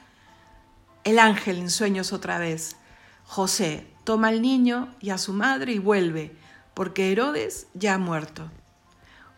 El 1.05 1.19
ángel 1.19 1.59
en 1.59 1.71
sueños 1.71 2.13
otra 2.13 2.39
vez. 2.39 2.77
José 3.25 3.87
toma 4.05 4.29
al 4.29 4.41
niño 4.41 4.89
y 5.01 5.11
a 5.11 5.19
su 5.19 5.33
madre 5.33 5.73
y 5.73 5.79
vuelve, 5.79 6.37
porque 6.75 7.11
Herodes 7.11 7.67
ya 7.75 7.95
ha 7.95 7.99
muerto. 7.99 8.51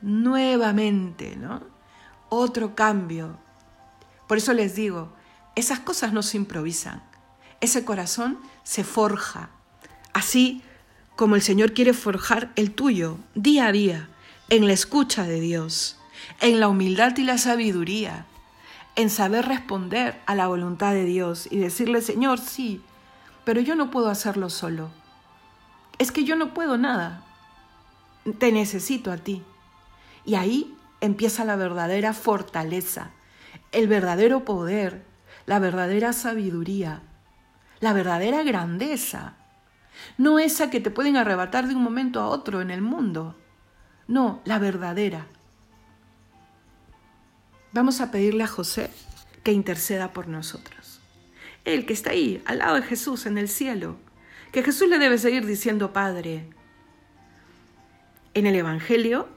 Nuevamente, 0.03 1.37
¿no? 1.37 1.63
Otro 2.29 2.75
cambio. 2.75 3.39
Por 4.29 4.39
eso 4.39 4.53
les 4.53 4.75
digo, 4.75 5.13
esas 5.55 5.81
cosas 5.81 6.13
no 6.13 6.23
se 6.23 6.37
improvisan. 6.37 7.03
Ese 7.61 7.85
corazón 7.85 8.39
se 8.63 8.85
forja. 8.85 9.51
Así 10.13 10.63
como 11.17 11.37
el 11.37 11.43
Señor 11.43 11.73
quiere 11.75 11.93
forjar 11.93 12.53
el 12.57 12.73
tuyo 12.73 13.19
día 13.35 13.67
a 13.67 13.73
día, 13.73 14.09
en 14.51 14.67
la 14.67 14.73
escucha 14.73 15.25
de 15.25 15.41
Dios 15.41 15.99
en 16.41 16.61
la 16.61 16.69
humildad 16.69 17.17
y 17.17 17.25
la 17.25 17.39
sabiduría, 17.39 18.27
en 18.97 19.11
saber 19.11 19.47
responder 19.47 20.21
a 20.27 20.35
la 20.35 20.47
voluntad 20.47 20.93
de 20.93 21.05
Dios 21.05 21.49
y 21.51 21.59
decirle, 21.59 22.01
Señor, 22.01 22.39
sí, 22.39 22.83
pero 23.45 23.61
yo 23.61 23.75
no 23.75 23.91
puedo 23.91 24.09
hacerlo 24.09 24.51
solo. 24.51 24.91
Es 25.99 26.13
que 26.13 26.25
yo 26.25 26.37
no 26.37 26.55
puedo 26.55 26.79
nada. 26.79 27.25
Te 28.39 28.53
necesito 28.53 29.13
a 29.13 29.17
ti. 29.17 29.43
Y 30.25 30.37
ahí 30.37 30.77
empieza 31.01 31.45
la 31.45 31.57
verdadera 31.57 32.15
fortaleza, 32.15 33.11
el 33.75 33.89
verdadero 33.89 34.45
poder, 34.45 35.05
la 35.47 35.59
verdadera 35.59 36.13
sabiduría, 36.13 37.03
la 37.81 37.93
verdadera 37.93 38.43
grandeza. 38.43 39.35
No 40.17 40.39
esa 40.39 40.71
que 40.71 40.81
te 40.81 40.91
pueden 40.91 41.17
arrebatar 41.17 41.69
de 41.69 41.75
un 41.75 41.83
momento 41.83 42.21
a 42.21 42.29
otro 42.29 42.61
en 42.61 42.71
el 42.71 42.83
mundo. 42.83 43.37
No, 44.07 44.41
la 44.45 44.59
verdadera. 44.59 45.27
Vamos 47.73 48.01
a 48.01 48.11
pedirle 48.11 48.45
a 48.45 48.49
José 48.49 48.91
que 49.43 49.53
interceda 49.53 50.13
por 50.13 50.29
nosotros. 50.29 51.01
Él 51.65 51.87
que 51.87 51.93
está 51.93 52.11
ahí, 52.11 52.43
al 52.47 52.59
lado 52.59 52.77
de 52.77 52.83
Jesús, 52.83 53.27
en 53.27 53.39
el 53.39 53.49
cielo, 53.49 53.97
que 54.53 54.63
Jesús 54.63 54.89
le 54.89 54.99
debe 54.99 55.19
seguir 55.19 55.47
diciendo 55.47 55.93
Padre. 55.93 56.49
En 58.35 58.47
el 58.47 58.55
Evangelio, 58.55 59.29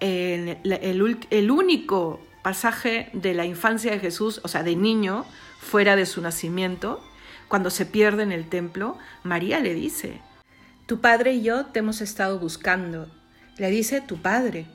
el, 0.00 0.58
el 0.62 1.50
único 1.50 2.20
pasaje 2.42 3.10
de 3.12 3.34
la 3.34 3.44
infancia 3.44 3.90
de 3.90 3.98
Jesús, 3.98 4.40
o 4.44 4.48
sea, 4.48 4.62
de 4.62 4.76
niño, 4.76 5.24
fuera 5.60 5.96
de 5.96 6.06
su 6.06 6.20
nacimiento, 6.20 7.04
cuando 7.48 7.70
se 7.70 7.86
pierde 7.86 8.22
en 8.22 8.32
el 8.32 8.48
templo, 8.48 8.96
María 9.24 9.60
le 9.60 9.74
dice, 9.74 10.20
Tu 10.86 11.00
padre 11.00 11.34
y 11.34 11.42
yo 11.42 11.66
te 11.66 11.80
hemos 11.80 12.00
estado 12.00 12.38
buscando. 12.38 13.10
Le 13.56 13.70
dice, 13.70 14.00
Tu 14.00 14.20
padre. 14.22 14.66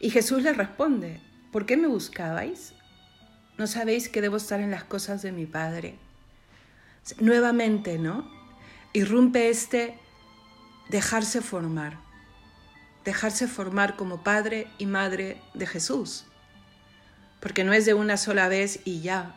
Y 0.00 0.10
Jesús 0.10 0.42
le 0.42 0.52
responde, 0.52 1.20
¿por 1.50 1.66
qué 1.66 1.76
me 1.76 1.88
buscabais? 1.88 2.74
¿No 3.56 3.66
sabéis 3.66 4.08
que 4.08 4.20
debo 4.20 4.36
estar 4.36 4.60
en 4.60 4.70
las 4.70 4.84
cosas 4.84 5.22
de 5.22 5.32
mi 5.32 5.44
Padre? 5.44 5.98
Nuevamente, 7.18 7.98
¿no? 7.98 8.30
Irrumpe 8.92 9.48
este 9.48 9.98
dejarse 10.88 11.40
formar, 11.40 11.98
dejarse 13.08 13.48
formar 13.48 13.96
como 13.96 14.22
padre 14.22 14.66
y 14.76 14.84
madre 14.84 15.40
de 15.54 15.66
Jesús, 15.66 16.26
porque 17.40 17.64
no 17.64 17.72
es 17.72 17.86
de 17.86 17.94
una 17.94 18.18
sola 18.18 18.48
vez 18.48 18.80
y 18.84 19.00
ya. 19.00 19.34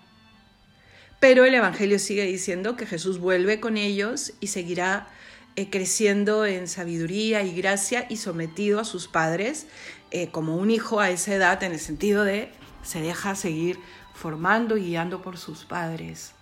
Pero 1.22 1.46
el 1.46 1.54
Evangelio 1.54 1.98
sigue 1.98 2.26
diciendo 2.26 2.76
que 2.76 2.86
Jesús 2.86 3.18
vuelve 3.18 3.62
con 3.62 3.78
ellos 3.78 4.34
y 4.42 4.48
seguirá 4.48 5.08
eh, 5.56 5.70
creciendo 5.70 6.46
en 6.46 6.68
sabiduría 6.68 7.44
y 7.44 7.54
gracia 7.56 8.08
y 8.10 8.18
sometido 8.18 8.82
a 8.82 8.84
sus 8.84 9.08
padres 9.08 9.68
eh, 10.12 10.28
como 10.32 10.58
un 10.58 10.70
hijo 10.70 11.00
a 11.00 11.10
esa 11.10 11.34
edad 11.34 11.64
en 11.64 11.72
el 11.72 11.80
sentido 11.80 12.26
de 12.26 12.52
se 12.84 13.00
deja 13.00 13.36
seguir 13.36 13.80
formando 14.14 14.76
y 14.76 14.88
guiando 14.88 15.22
por 15.22 15.38
sus 15.38 15.64
padres. 15.64 16.34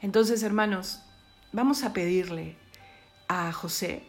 Entonces, 0.00 0.42
hermanos, 0.42 1.02
vamos 1.52 1.82
a 1.82 1.92
pedirle 1.92 2.56
a 3.28 3.52
José, 3.52 4.02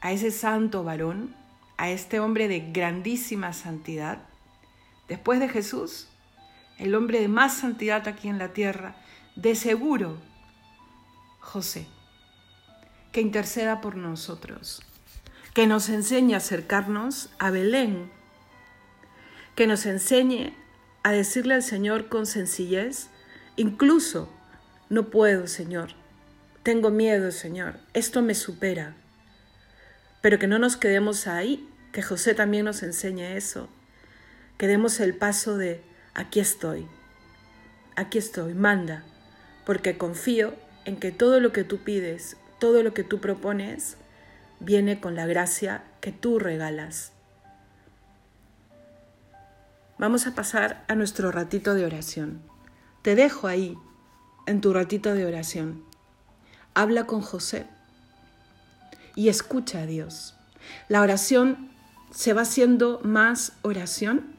a 0.00 0.12
ese 0.12 0.30
santo 0.30 0.82
varón, 0.82 1.34
a 1.78 1.90
este 1.90 2.20
hombre 2.20 2.48
de 2.48 2.70
grandísima 2.72 3.52
santidad, 3.52 4.18
después 5.08 5.40
de 5.40 5.48
Jesús, 5.48 6.08
el 6.76 6.94
hombre 6.94 7.20
de 7.20 7.28
más 7.28 7.56
santidad 7.56 8.06
aquí 8.06 8.28
en 8.28 8.38
la 8.38 8.52
tierra, 8.52 8.96
de 9.36 9.54
seguro, 9.54 10.18
José, 11.38 11.86
que 13.12 13.20
interceda 13.20 13.80
por 13.80 13.96
nosotros, 13.96 14.82
que 15.54 15.66
nos 15.66 15.88
enseñe 15.88 16.34
a 16.34 16.38
acercarnos 16.38 17.30
a 17.38 17.50
Belén, 17.50 18.10
que 19.54 19.66
nos 19.66 19.86
enseñe 19.86 20.54
a 21.04 21.12
decirle 21.12 21.54
al 21.54 21.62
Señor 21.62 22.08
con 22.08 22.26
sencillez, 22.26 23.08
incluso, 23.56 24.28
no 24.88 25.10
puedo, 25.10 25.46
Señor, 25.46 25.90
tengo 26.62 26.90
miedo, 26.90 27.30
Señor, 27.30 27.78
esto 27.94 28.20
me 28.20 28.34
supera, 28.34 28.96
pero 30.20 30.38
que 30.38 30.46
no 30.46 30.58
nos 30.58 30.76
quedemos 30.76 31.26
ahí, 31.26 31.67
que 31.92 32.02
José 32.02 32.34
también 32.34 32.64
nos 32.64 32.82
enseñe 32.82 33.36
eso, 33.36 33.68
que 34.56 34.66
demos 34.66 35.00
el 35.00 35.14
paso 35.14 35.56
de 35.56 35.82
aquí 36.14 36.40
estoy, 36.40 36.86
aquí 37.96 38.18
estoy, 38.18 38.54
manda, 38.54 39.04
porque 39.64 39.98
confío 39.98 40.54
en 40.84 40.96
que 40.96 41.10
todo 41.12 41.40
lo 41.40 41.52
que 41.52 41.64
tú 41.64 41.78
pides, 41.78 42.36
todo 42.58 42.82
lo 42.82 42.94
que 42.94 43.04
tú 43.04 43.20
propones, 43.20 43.96
viene 44.60 45.00
con 45.00 45.14
la 45.14 45.26
gracia 45.26 45.84
que 46.00 46.12
tú 46.12 46.38
regalas. 46.38 47.12
Vamos 49.98 50.26
a 50.26 50.34
pasar 50.34 50.84
a 50.88 50.94
nuestro 50.94 51.32
ratito 51.32 51.74
de 51.74 51.84
oración. 51.84 52.40
Te 53.02 53.14
dejo 53.14 53.48
ahí, 53.48 53.76
en 54.46 54.60
tu 54.60 54.72
ratito 54.72 55.14
de 55.14 55.26
oración. 55.26 55.84
Habla 56.72 57.04
con 57.04 57.20
José 57.20 57.66
y 59.14 59.28
escucha 59.28 59.80
a 59.80 59.86
Dios. 59.86 60.36
La 60.88 61.02
oración 61.02 61.70
se 62.10 62.32
va 62.32 62.42
haciendo 62.42 63.00
más 63.04 63.52
oración 63.62 64.34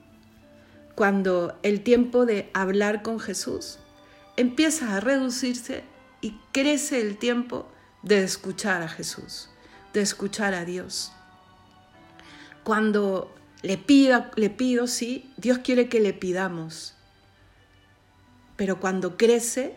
cuando 0.96 1.58
el 1.64 1.82
tiempo 1.82 2.26
de 2.26 2.50
hablar 2.54 3.02
con 3.04 3.20
Jesús 3.20 3.80
empieza 4.36 4.96
a 4.96 5.00
reducirse 5.00 5.84
y 6.22 6.36
crece 6.52 7.00
el 7.02 7.18
tiempo 7.18 7.70
de 8.04 8.24
escuchar 8.24 8.82
a 8.82 8.88
Jesús, 8.88 9.50
de 9.94 10.02
escuchar 10.02 10.54
a 10.54 10.66
Dios. 10.66 11.12
Cuando 12.64 13.34
le, 13.62 13.78
pida, 13.78 14.32
le 14.36 14.50
pido, 14.50 14.88
sí, 14.88 15.32
Dios 15.38 15.60
quiere 15.60 15.90
que 15.90 16.00
le 16.00 16.14
pidamos, 16.14 16.96
pero 18.56 18.80
cuando 18.80 19.16
crece, 19.16 19.76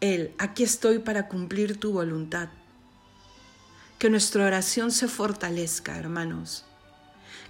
Él, 0.00 0.34
aquí 0.38 0.64
estoy 0.64 0.98
para 0.98 1.28
cumplir 1.28 1.78
tu 1.78 1.92
voluntad. 1.92 2.48
Que 3.98 4.10
nuestra 4.10 4.44
oración 4.44 4.90
se 4.90 5.06
fortalezca, 5.08 5.96
hermanos. 5.96 6.64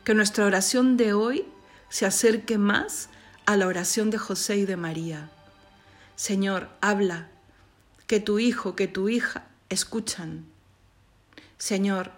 Que 0.09 0.15
nuestra 0.15 0.47
oración 0.47 0.97
de 0.97 1.13
hoy 1.13 1.45
se 1.91 2.07
acerque 2.07 2.57
más 2.57 3.11
a 3.45 3.59
la 3.59 3.67
oración 3.67 4.09
de 4.09 4.17
José 4.17 4.57
y 4.57 4.65
de 4.65 4.79
María. 4.79 5.29
Señor, 6.17 6.71
habla, 6.81 7.29
que 8.07 8.19
tu 8.19 8.39
hijo, 8.39 8.75
que 8.75 8.89
tu 8.89 9.11
hija 9.11 9.49
escuchan. 9.69 10.47
Señor, 11.59 12.13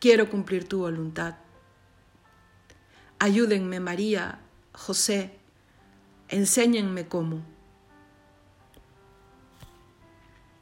quiero 0.00 0.28
cumplir 0.28 0.68
tu 0.68 0.80
voluntad. 0.80 1.36
Ayúdenme, 3.18 3.80
María, 3.80 4.40
José, 4.74 5.34
enséñenme 6.28 7.08
cómo. 7.08 7.40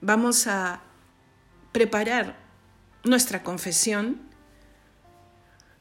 Vamos 0.00 0.46
a 0.46 0.82
preparar 1.72 2.38
nuestra 3.02 3.42
confesión 3.42 4.27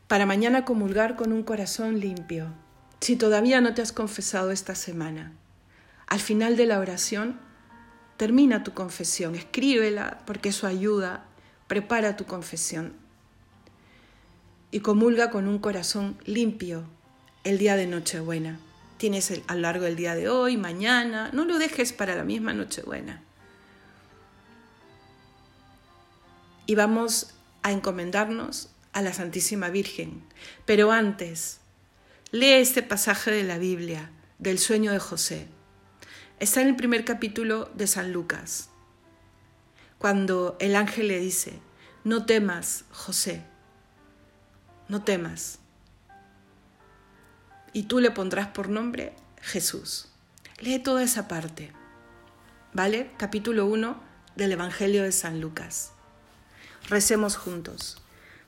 para 0.08 0.26
mañana 0.26 0.65
comulgar 0.65 1.15
con 1.15 1.34
un 1.34 1.43
corazón 1.43 2.00
limpio. 2.00 2.54
Si 3.02 3.15
todavía 3.15 3.62
no 3.62 3.74
te 3.74 3.82
has 3.82 3.91
confesado 3.91 4.52
esta 4.52 4.74
semana, 4.74 5.34
al 6.08 6.20
final 6.20 6.56
de 6.56 6.65
la 6.65 6.80
oración, 6.80 7.39
termina 8.15 8.63
tu 8.63 8.74
confesión, 8.74 9.36
escríbela 9.36 10.20
porque 10.26 10.50
eso 10.50 10.65
ayuda, 10.65 11.26
prepara 11.67 12.15
tu 12.15 12.26
confesión 12.26 12.93
y 14.72 14.80
comulga 14.80 15.30
con 15.30 15.48
un 15.48 15.60
corazón 15.60 16.17
limpio 16.26 16.86
el 17.43 17.58
día 17.58 17.76
de 17.76 17.88
Nochebuena. 17.88 18.60
Tienes 18.98 19.32
a 19.48 19.56
lo 19.56 19.62
largo 19.62 19.86
del 19.86 19.96
día 19.96 20.15
de 20.15 20.30
hoy, 20.30 20.58
mañana, 20.58 21.30
no 21.34 21.46
lo 21.46 21.60
dejes 21.60 21.93
para 21.93 22.15
la 22.15 22.24
misma 22.24 22.54
Nochebuena. 22.54 23.22
Y 26.65 26.76
vamos 26.76 27.34
a 27.62 27.72
encomendarnos 27.72 28.70
a 28.97 29.03
la 29.03 29.13
Santísima 29.13 29.69
Virgen. 29.69 30.23
Pero 30.65 30.91
antes, 30.91 31.60
Lee 32.31 32.53
este 32.53 32.81
pasaje 32.81 33.29
de 33.29 33.43
la 33.43 33.60
Biblia, 33.60 34.10
del 34.39 34.57
sueño 34.57 34.91
de 34.91 34.97
José. 34.97 35.47
Está 36.39 36.62
en 36.62 36.69
el 36.69 36.75
primer 36.75 37.05
capítulo 37.05 37.69
de 37.75 37.86
San 37.86 38.12
Lucas, 38.12 38.71
cuando 39.99 40.57
el 40.60 40.75
ángel 40.75 41.10
le 41.10 41.19
dice, 41.19 41.60
no 42.03 42.25
temas, 42.25 42.86
José, 42.89 43.43
no 44.88 45.03
temas. 45.03 45.60
Y 47.73 47.83
tú 47.83 47.99
le 47.99 48.10
pondrás 48.10 48.47
por 48.47 48.67
nombre 48.67 49.13
Jesús. 49.43 50.10
Lee 50.60 50.79
toda 50.79 51.03
esa 51.03 51.27
parte, 51.27 51.71
¿vale? 52.73 53.12
Capítulo 53.17 53.67
1 53.67 54.01
del 54.36 54.53
Evangelio 54.53 55.03
de 55.03 55.12
San 55.12 55.39
Lucas. 55.39 55.91
Recemos 56.89 57.38
juntos. 57.38 58.01